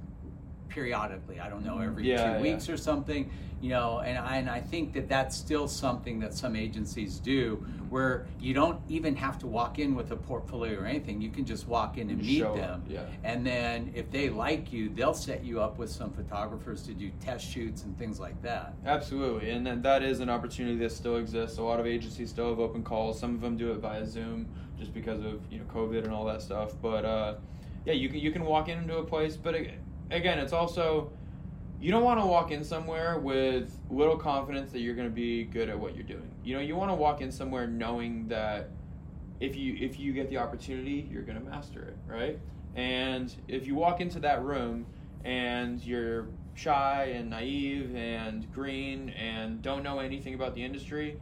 periodically. 0.68 1.40
I 1.40 1.48
don't 1.48 1.64
know, 1.64 1.78
every 1.78 2.08
Yeah, 2.08 2.16
two 2.24 2.30
yeah. 2.32 2.40
weeks 2.40 2.68
or 2.68 2.76
something, 2.76 3.30
you 3.60 3.70
know, 3.70 3.98
and 4.00 4.16
I, 4.18 4.36
and 4.36 4.48
I 4.48 4.60
think 4.60 4.92
that 4.94 5.08
that's 5.08 5.36
still 5.36 5.66
something 5.66 6.20
that 6.20 6.32
some 6.34 6.54
agencies 6.54 7.18
do 7.18 7.64
where 7.88 8.26
you 8.38 8.52
don't 8.54 8.78
even 8.88 9.16
have 9.16 9.38
to 9.38 9.46
walk 9.46 9.78
in 9.78 9.94
with 9.94 10.10
a 10.12 10.16
portfolio 10.16 10.78
or 10.78 10.84
anything. 10.86 11.20
You 11.20 11.30
can 11.30 11.44
just 11.44 11.66
walk 11.66 11.96
in 11.98 12.10
and 12.10 12.18
meet 12.20 12.38
Show 12.38 12.54
them. 12.54 12.84
yeah. 12.88 13.06
And 13.24 13.44
then 13.44 13.90
if 13.94 14.10
they 14.10 14.28
like 14.28 14.72
you, 14.72 14.90
they'll 14.90 15.14
set 15.14 15.42
you 15.42 15.60
up 15.60 15.78
with 15.78 15.90
some 15.90 16.12
photographers 16.12 16.82
to 16.84 16.94
do 16.94 17.10
test 17.20 17.48
shoots 17.50 17.82
and 17.84 17.98
things 17.98 18.20
like 18.20 18.40
that. 18.42 18.74
Absolutely, 18.86 19.50
and 19.50 19.66
then 19.66 19.82
that 19.82 20.02
is 20.02 20.20
an 20.20 20.28
opportunity 20.30 20.76
that 20.78 20.92
still 20.92 21.16
exists. 21.16 21.58
A 21.58 21.62
lot 21.62 21.80
of 21.80 21.86
agencies 21.86 22.30
still 22.30 22.50
have 22.50 22.60
open 22.60 22.82
calls. 22.82 23.18
Some 23.18 23.34
of 23.34 23.40
them 23.40 23.56
do 23.56 23.72
it 23.72 23.78
via 23.78 24.06
Zoom, 24.06 24.46
just 24.78 24.92
because 24.94 25.24
of 25.24 25.40
you 25.50 25.58
know 25.58 25.64
COVID 25.64 26.04
and 26.04 26.12
all 26.12 26.26
that 26.26 26.42
stuff. 26.42 26.74
But 26.80 27.04
uh, 27.04 27.34
yeah, 27.86 27.94
you 27.94 28.08
can 28.10 28.18
you 28.18 28.30
can 28.30 28.44
walk 28.44 28.68
into 28.68 28.98
a 28.98 29.04
place, 29.04 29.36
but 29.36 29.54
ag- 29.54 29.78
again, 30.10 30.38
it's 30.38 30.52
also 30.52 31.12
you 31.80 31.92
don't 31.92 32.02
want 32.02 32.20
to 32.20 32.26
walk 32.26 32.50
in 32.50 32.64
somewhere 32.64 33.18
with 33.18 33.78
little 33.90 34.16
confidence 34.16 34.72
that 34.72 34.80
you're 34.80 34.94
going 34.94 35.08
to 35.08 35.14
be 35.14 35.44
good 35.44 35.68
at 35.68 35.78
what 35.78 35.94
you're 35.94 36.04
doing. 36.04 36.30
You 36.42 36.54
know, 36.54 36.60
you 36.60 36.74
want 36.74 36.90
to 36.90 36.94
walk 36.94 37.20
in 37.20 37.30
somewhere 37.30 37.66
knowing 37.66 38.26
that 38.28 38.70
if 39.40 39.54
you 39.56 39.76
if 39.78 39.98
you 39.98 40.12
get 40.12 40.28
the 40.28 40.38
opportunity, 40.38 41.08
you're 41.10 41.22
going 41.22 41.38
to 41.38 41.44
master 41.44 41.82
it, 41.82 41.96
right? 42.06 42.38
And 42.74 43.32
if 43.46 43.66
you 43.66 43.74
walk 43.74 44.00
into 44.00 44.20
that 44.20 44.42
room 44.42 44.86
and 45.24 45.82
you're 45.84 46.26
shy 46.54 47.12
and 47.14 47.30
naive 47.30 47.94
and 47.94 48.52
green 48.52 49.10
and 49.10 49.62
don't 49.62 49.84
know 49.84 50.00
anything 50.00 50.34
about 50.34 50.54
the 50.54 50.64
industry, 50.64 51.16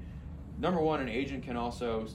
number 0.59 0.81
one, 0.81 1.01
an 1.01 1.09
agent 1.09 1.44
can 1.44 1.57
also 1.57 2.07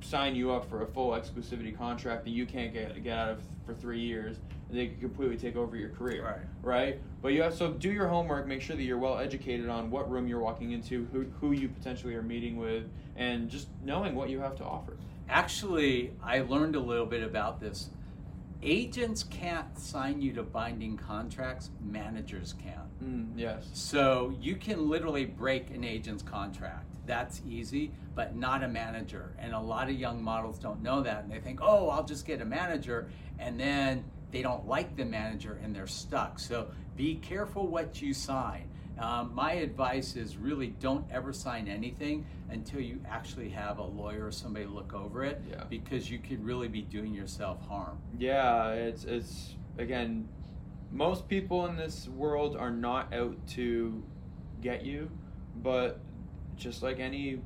sign 0.00 0.34
you 0.34 0.50
up 0.50 0.68
for 0.68 0.82
a 0.82 0.86
full 0.86 1.10
exclusivity 1.10 1.76
contract 1.76 2.24
that 2.24 2.30
you 2.30 2.46
can't 2.46 2.72
get 2.72 3.02
get 3.02 3.18
out 3.18 3.28
of 3.28 3.42
for 3.66 3.74
three 3.74 4.00
years, 4.00 4.38
they 4.72 4.88
can 4.88 5.00
completely 5.00 5.36
take 5.36 5.56
over 5.56 5.76
your 5.76 5.90
career. 5.90 6.24
Right. 6.24 6.40
Right. 6.62 7.00
But 7.22 7.28
you 7.32 7.42
have 7.42 7.54
so 7.54 7.72
do 7.72 7.90
your 7.90 8.08
homework. 8.08 8.46
Make 8.46 8.62
sure 8.62 8.76
that 8.76 8.82
you're 8.82 8.98
well 8.98 9.18
educated 9.18 9.68
on 9.68 9.90
what 9.90 10.10
room 10.10 10.26
you're 10.26 10.40
walking 10.40 10.72
into, 10.72 11.06
who 11.12 11.26
who 11.40 11.52
you 11.52 11.68
potentially 11.68 12.14
are 12.14 12.22
meeting 12.22 12.56
with, 12.56 12.84
and 13.16 13.48
just 13.48 13.68
knowing 13.84 14.14
what 14.14 14.30
you 14.30 14.40
have 14.40 14.56
to 14.56 14.64
offer. 14.64 14.96
Actually, 15.28 16.12
I 16.22 16.40
learned 16.40 16.76
a 16.76 16.80
little 16.80 17.06
bit 17.06 17.22
about 17.22 17.60
this. 17.60 17.90
Agents 18.62 19.22
can't 19.22 19.78
sign 19.78 20.20
you 20.20 20.34
to 20.34 20.42
binding 20.42 20.96
contracts, 20.96 21.70
managers 21.80 22.54
can. 22.62 22.82
Mm, 23.02 23.32
yes. 23.34 23.70
So 23.72 24.34
you 24.38 24.56
can 24.56 24.90
literally 24.90 25.24
break 25.24 25.70
an 25.70 25.82
agent's 25.82 26.22
contract. 26.22 26.84
That's 27.06 27.40
easy, 27.48 27.92
but 28.14 28.36
not 28.36 28.62
a 28.62 28.68
manager. 28.68 29.32
And 29.38 29.54
a 29.54 29.58
lot 29.58 29.88
of 29.88 29.94
young 29.94 30.22
models 30.22 30.58
don't 30.58 30.82
know 30.82 31.00
that. 31.02 31.24
And 31.24 31.32
they 31.32 31.40
think, 31.40 31.60
oh, 31.62 31.88
I'll 31.88 32.04
just 32.04 32.26
get 32.26 32.42
a 32.42 32.44
manager. 32.44 33.08
And 33.38 33.58
then 33.58 34.04
they 34.30 34.42
don't 34.42 34.66
like 34.66 34.96
the 34.96 35.04
manager 35.04 35.58
and 35.62 35.74
they're 35.74 35.86
stuck. 35.86 36.38
So 36.38 36.68
be 36.96 37.16
careful 37.16 37.66
what 37.66 38.00
you 38.00 38.12
sign. 38.14 38.68
Um, 38.98 39.34
my 39.34 39.52
advice 39.52 40.14
is 40.16 40.36
really 40.36 40.68
don't 40.78 41.06
ever 41.10 41.32
sign 41.32 41.68
anything 41.68 42.26
until 42.50 42.80
you 42.80 43.00
actually 43.08 43.48
have 43.48 43.78
a 43.78 43.82
lawyer 43.84 44.26
or 44.26 44.30
somebody 44.30 44.66
look 44.66 44.92
over 44.92 45.24
it 45.24 45.40
Yeah. 45.50 45.64
because 45.70 46.10
you 46.10 46.18
could 46.18 46.44
really 46.44 46.68
be 46.68 46.82
doing 46.82 47.14
yourself 47.14 47.66
harm. 47.66 47.98
Yeah, 48.18 48.72
it's 48.72 49.04
it's 49.04 49.54
again, 49.78 50.28
most 50.92 51.28
people 51.28 51.66
in 51.66 51.76
this 51.76 52.08
world 52.08 52.56
are 52.56 52.70
not 52.70 53.14
out 53.14 53.36
to 53.50 54.02
get 54.60 54.84
you, 54.84 55.10
but 55.62 56.00
just 56.56 56.82
like 56.82 57.00
any 57.00 57.40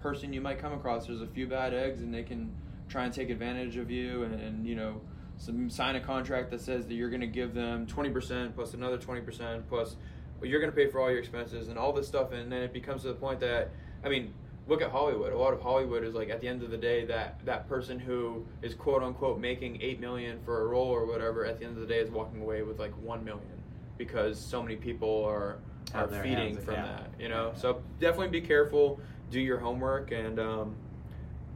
person 0.00 0.32
you 0.32 0.40
might 0.40 0.58
come 0.58 0.72
across, 0.72 1.06
there's 1.06 1.20
a 1.20 1.26
few 1.26 1.46
bad 1.46 1.74
eggs, 1.74 2.00
and 2.00 2.14
they 2.14 2.22
can 2.22 2.54
try 2.88 3.04
and 3.04 3.12
take 3.12 3.28
advantage 3.28 3.76
of 3.76 3.90
you, 3.90 4.22
and, 4.22 4.40
and 4.40 4.66
you 4.66 4.74
know, 4.74 5.02
some 5.38 5.70
sign 5.70 5.96
a 5.96 6.00
contract 6.00 6.50
that 6.50 6.60
says 6.60 6.86
that 6.86 6.94
you're 6.94 7.10
going 7.10 7.20
to 7.20 7.26
give 7.26 7.54
them 7.54 7.86
20% 7.86 8.54
plus 8.54 8.74
another 8.74 8.98
20% 8.98 9.62
plus 9.68 9.96
you're 10.42 10.60
going 10.60 10.70
to 10.70 10.76
pay 10.76 10.86
for 10.86 11.00
all 11.00 11.10
your 11.10 11.18
expenses 11.18 11.68
and 11.68 11.78
all 11.78 11.92
this 11.92 12.06
stuff, 12.06 12.32
and 12.32 12.50
then 12.50 12.62
it 12.62 12.72
becomes 12.72 13.02
to 13.02 13.08
the 13.08 13.14
point 13.14 13.40
that 13.40 13.70
I 14.04 14.08
mean, 14.08 14.32
look 14.68 14.82
at 14.82 14.90
Hollywood. 14.90 15.32
A 15.32 15.38
lot 15.38 15.52
of 15.52 15.60
Hollywood 15.60 16.04
is 16.04 16.14
like 16.14 16.30
at 16.30 16.40
the 16.40 16.48
end 16.48 16.62
of 16.62 16.70
the 16.70 16.76
day 16.76 17.04
that 17.06 17.44
that 17.44 17.68
person 17.68 17.98
who 17.98 18.46
is 18.62 18.74
quote 18.74 19.02
unquote 19.02 19.40
making 19.40 19.80
eight 19.82 19.98
million 20.00 20.38
for 20.44 20.62
a 20.62 20.66
role 20.66 20.88
or 20.88 21.06
whatever 21.06 21.44
at 21.44 21.58
the 21.58 21.64
end 21.64 21.74
of 21.76 21.80
the 21.80 21.92
day 21.92 21.98
is 21.98 22.10
walking 22.10 22.40
away 22.40 22.62
with 22.62 22.78
like 22.78 22.92
one 23.02 23.24
million 23.24 23.62
because 23.96 24.38
so 24.38 24.62
many 24.62 24.76
people 24.76 25.24
are 25.24 25.58
are 25.94 26.06
feeding 26.22 26.56
from 26.64 26.74
that. 26.86 27.10
You 27.18 27.28
know, 27.28 27.52
so 27.56 27.82
definitely 27.98 28.28
be 28.28 28.46
careful. 28.46 29.00
Do 29.30 29.40
your 29.40 29.58
homework 29.58 30.12
and 30.12 30.38
um, 30.38 30.76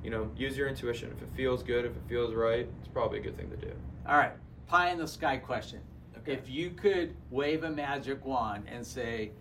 you 0.03 0.11
know 0.11 0.31
use 0.37 0.57
your 0.57 0.69
intuition. 0.69 1.13
If 1.17 1.23
it 1.23 1.29
feels 1.37 1.63
good, 1.63 1.85
if 1.85 1.93
it 1.93 2.03
feels 2.09 2.35
right, 2.35 2.69
it's 2.79 2.89
probably 2.89 3.19
a 3.21 3.23
good 3.23 3.37
thing 3.37 3.51
to 3.51 3.57
do. 3.57 3.73
All 4.07 4.17
right, 4.17 4.33
pie 4.67 4.91
in 4.91 4.99
the 4.99 5.09
sky 5.09 5.37
question. 5.37 5.81
Okay. 6.19 6.33
If 6.33 6.49
you 6.49 6.71
could 6.71 7.15
wave 7.31 7.65
a 7.65 7.71
magic 7.71 8.25
wand 8.25 8.65
and 8.71 8.87
say, 8.87 9.33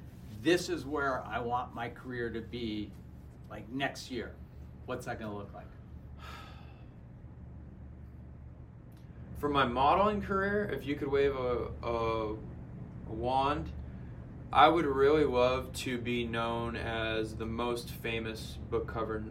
"This 0.42 0.70
is 0.70 0.86
where 0.86 1.24
I 1.26 1.40
want 1.40 1.74
my 1.74 1.90
career 1.90 2.30
to 2.32 2.42
be," 2.42 2.92
like 3.50 3.70
next 3.70 4.12
year, 4.12 4.34
what's 4.86 5.06
that 5.06 5.20
going 5.20 5.32
to 5.32 5.38
look 5.38 5.54
like? 5.54 5.66
For 9.40 9.50
my 9.50 9.66
modeling 9.66 10.22
career, 10.22 10.70
if 10.72 10.86
you 10.86 10.96
could 10.96 11.08
wave 11.08 11.36
a, 11.36 11.70
a, 11.82 12.34
a 12.34 13.14
wand, 13.14 13.72
I 14.54 14.68
would 14.68 14.86
really 14.86 15.24
love 15.24 15.74
to 15.78 15.98
be 15.98 16.26
known 16.26 16.76
as 16.76 17.36
the 17.36 17.46
most 17.48 17.90
famous 17.90 18.60
book 18.70 18.86
cover 18.86 19.24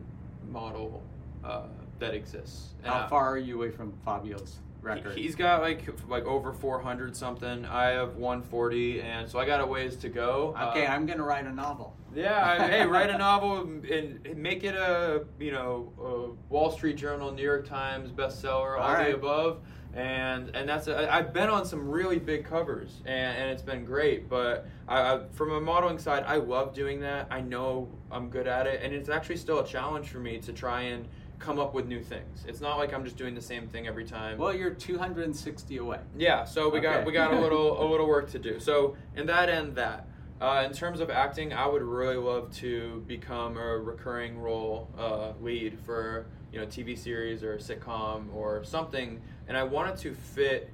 model 0.50 1.04
uh, 1.44 1.62
that 1.98 2.14
exists. 2.14 2.74
And 2.82 2.92
How 2.92 3.04
I- 3.04 3.08
far 3.08 3.28
are 3.28 3.38
you 3.38 3.56
away 3.56 3.70
from 3.70 3.92
Fabio's 4.04 4.58
record? 4.82 5.16
He's 5.16 5.34
got 5.34 5.60
like 5.62 5.82
like 6.08 6.24
over 6.24 6.52
400 6.52 7.16
something. 7.16 7.64
I 7.66 7.88
have 7.90 8.16
140, 8.16 9.02
and 9.02 9.28
so 9.28 9.38
I 9.38 9.44
got 9.46 9.60
a 9.60 9.66
ways 9.66 9.96
to 9.96 10.08
go. 10.08 10.54
okay, 10.70 10.86
Uh, 10.86 10.92
I'm 10.94 11.06
to 11.06 11.22
write 11.22 11.46
a 11.46 11.52
novel. 11.52 11.96
yeah, 12.14 12.56
I, 12.60 12.66
hey, 12.68 12.86
write 12.86 13.10
a 13.10 13.18
novel 13.18 13.60
and 13.60 14.36
make 14.36 14.64
it 14.64 14.74
a 14.74 15.24
you 15.38 15.52
know 15.52 15.92
a 16.00 16.52
Wall 16.52 16.70
Street 16.70 16.96
Journal, 16.96 17.32
New 17.32 17.42
York 17.42 17.66
Times 17.66 18.10
bestseller, 18.10 18.78
all, 18.78 18.82
All 18.86 18.94
right. 18.94 19.08
the 19.10 19.14
above. 19.16 19.60
And 19.92 20.54
and 20.54 20.68
that's 20.68 20.86
I- 20.86 21.08
I've 21.08 21.32
been 21.32 21.50
on 21.50 21.64
some 21.66 21.88
really 21.90 22.20
big 22.20 22.44
covers 22.44 23.02
and, 23.06 23.36
and 23.38 23.50
it's 23.50 23.62
been 23.62 23.84
great. 23.84 24.28
But 24.28 24.66
I, 24.86 25.14
I, 25.14 25.20
from 25.32 25.50
a 25.52 25.60
modeling 25.60 25.98
side, 25.98 26.22
I 26.28 26.36
love 26.36 26.72
doing 26.74 27.00
that. 27.00 27.26
I 27.28 27.40
know 27.40 27.88
I'm 28.10 28.30
good 28.30 28.46
at 28.46 28.68
it, 28.68 28.80
and 28.84 28.94
it's 28.94 29.08
actually 29.08 29.36
still 29.38 29.58
a 29.58 29.66
challenge 29.66 30.08
for 30.08 30.20
me 30.20 30.38
to 30.38 30.52
try 30.52 30.82
and 30.82 31.08
come 31.40 31.58
up 31.58 31.74
with 31.74 31.86
new 31.86 32.02
things. 32.02 32.44
It's 32.46 32.60
not 32.60 32.76
like 32.76 32.92
I'm 32.92 33.02
just 33.02 33.16
doing 33.16 33.34
the 33.34 33.40
same 33.40 33.66
thing 33.66 33.88
every 33.88 34.04
time. 34.04 34.38
Well, 34.38 34.54
you're 34.54 34.70
260 34.70 35.78
away. 35.78 35.98
Yeah, 36.16 36.44
so 36.44 36.68
we 36.68 36.80
got 36.80 37.04
we 37.04 37.12
got 37.12 37.32
a 37.32 37.40
little 37.40 37.82
a 37.82 37.86
little 37.90 38.06
work 38.06 38.30
to 38.32 38.38
do. 38.38 38.60
So 38.60 38.96
in 39.16 39.26
that 39.26 39.48
end, 39.48 39.74
that 39.76 40.06
uh, 40.40 40.62
in 40.66 40.72
terms 40.72 41.00
of 41.00 41.10
acting, 41.10 41.52
I 41.52 41.66
would 41.66 41.82
really 41.82 42.16
love 42.16 42.52
to 42.56 43.02
become 43.08 43.56
a 43.56 43.78
recurring 43.78 44.38
role 44.38 44.88
uh, 44.96 45.32
lead 45.40 45.78
for 45.80 46.26
you 46.52 46.60
know 46.60 46.66
TV 46.66 46.96
series 46.96 47.42
or 47.42 47.54
a 47.54 47.58
sitcom 47.58 48.32
or 48.34 48.62
something, 48.62 49.20
and 49.48 49.56
I 49.56 49.64
wanted 49.64 49.96
to 49.98 50.14
fit 50.14 50.70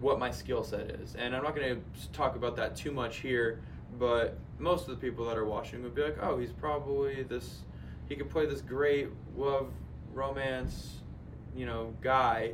what 0.00 0.18
my 0.18 0.30
skill 0.30 0.64
set 0.64 0.90
is. 0.90 1.14
And 1.14 1.36
I'm 1.36 1.42
not 1.42 1.54
going 1.54 1.76
to 1.76 2.12
talk 2.12 2.34
about 2.34 2.56
that 2.56 2.74
too 2.74 2.90
much 2.90 3.18
here, 3.18 3.60
but 3.98 4.38
most 4.58 4.88
of 4.88 4.88
the 4.88 4.96
people 4.96 5.26
that 5.26 5.36
are 5.36 5.44
watching 5.44 5.82
would 5.82 5.94
be 5.94 6.02
like, 6.02 6.16
oh, 6.22 6.38
he's 6.38 6.52
probably 6.52 7.22
this. 7.22 7.58
He 8.08 8.16
could 8.16 8.30
play 8.30 8.46
this 8.46 8.62
great 8.62 9.08
love 9.36 9.70
romance, 10.12 11.00
you 11.54 11.66
know, 11.66 11.94
guy, 12.02 12.52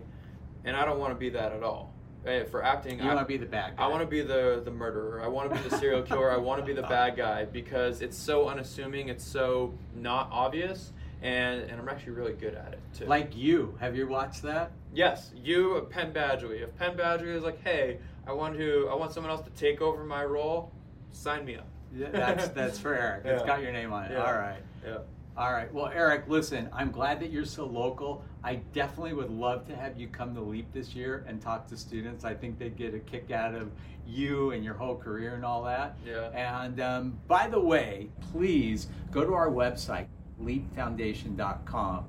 and 0.65 0.77
I 0.77 0.85
don't 0.85 0.99
want 0.99 1.13
to 1.13 1.19
be 1.19 1.31
that 1.31 1.53
at 1.53 1.63
all. 1.63 1.93
Eh, 2.27 2.43
For 2.45 2.63
acting, 2.65 2.99
You 2.99 3.05
I, 3.05 3.15
want 3.15 3.21
to 3.21 3.33
be 3.33 3.37
the 3.37 3.47
bad 3.47 3.77
guy. 3.77 3.85
I 3.85 3.89
want 3.89 4.01
to 4.03 4.07
be 4.07 4.21
the 4.21 4.61
the 4.65 4.71
murderer. 4.71 5.23
I 5.23 5.29
want 5.29 5.49
to 5.55 5.63
be 5.63 5.69
the 5.69 5.79
serial 5.79 6.03
killer. 6.09 6.31
I 6.31 6.37
want 6.37 6.61
to 6.61 6.67
be 6.67 6.73
the 6.73 6.83
bad 6.83 7.17
guy 7.17 7.45
because 7.45 8.01
it's 8.03 8.17
so 8.19 8.49
unassuming. 8.49 9.09
It's 9.09 9.25
so 9.25 9.75
not 9.95 10.29
obvious, 10.33 10.93
and 11.23 11.61
and 11.63 11.81
I'm 11.81 11.89
actually 11.89 12.13
really 12.13 12.33
good 12.33 12.55
at 12.55 12.73
it 12.73 12.81
too. 12.95 13.05
Like 13.07 13.37
you. 13.37 13.77
Have 13.81 13.95
you 13.97 14.09
watched 14.09 14.43
that? 14.43 14.73
yes, 14.93 15.31
you 15.37 15.87
Penn 15.91 16.13
Badgley. 16.13 16.63
If 16.63 16.75
Penn 16.77 16.97
Badgley 16.97 17.35
is 17.37 17.45
like, 17.45 17.63
hey, 17.63 17.99
I 18.27 18.33
want 18.33 18.57
to, 18.57 18.89
I 18.91 18.95
want 18.97 19.13
someone 19.13 19.31
else 19.31 19.43
to 19.43 19.51
take 19.51 19.81
over 19.81 20.03
my 20.05 20.25
role, 20.25 20.73
sign 21.13 21.45
me 21.45 21.57
up. 21.57 21.69
Yeah, 21.95 22.09
That's 22.11 22.49
that's 22.49 22.79
for 22.81 22.93
Eric. 22.95 23.25
It's 23.25 23.41
Yeah. 23.43 23.47
got 23.47 23.63
your 23.63 23.73
name 23.73 23.93
on 23.93 24.07
it. 24.07 24.13
Yeah. 24.13 24.25
All 24.25 24.33
right. 24.33 24.59
Yeah. 24.85 24.99
All 25.39 25.53
right. 25.53 25.73
Well, 25.73 25.91
Eric, 25.95 26.25
listen, 26.29 26.71
I'm 26.73 26.91
glad 26.91 27.21
that 27.21 27.31
you're 27.31 27.45
so 27.45 27.67
local. 27.67 28.25
I 28.43 28.55
definitely 28.73 29.13
would 29.13 29.31
love 29.31 29.67
to 29.67 29.77
have 29.77 30.01
you 30.01 30.09
come 30.09 30.35
to 30.35 30.41
LEAP 30.41 30.73
this 30.73 30.95
year 30.95 31.27
and 31.29 31.43
talk 31.43 31.67
to 31.69 31.77
students. 31.77 32.25
I 32.25 32.33
think 32.33 32.59
they'd 32.59 32.77
get 32.77 32.95
a 32.95 32.99
kick 33.01 33.31
out 33.31 33.55
of 33.55 33.71
you 34.07 34.53
and 34.53 34.65
your 34.65 34.73
whole 34.73 34.97
career 34.97 35.35
and 35.35 35.45
all 35.45 35.63
that. 35.65 35.99
Yeah. 36.07 36.31
And 36.31 36.81
um, 36.81 37.19
by 37.29 37.49
the 37.49 37.61
way, 37.61 38.09
please 38.33 38.89
go 39.11 39.27
to 39.27 39.35
our 39.35 39.51
website, 39.51 40.07
leapfoundation.com. 40.41 42.07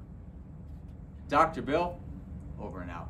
Dr. 1.27 1.61
Bill, 1.61 1.99
over 2.61 2.81
and 2.81 2.89
out. 2.89 3.09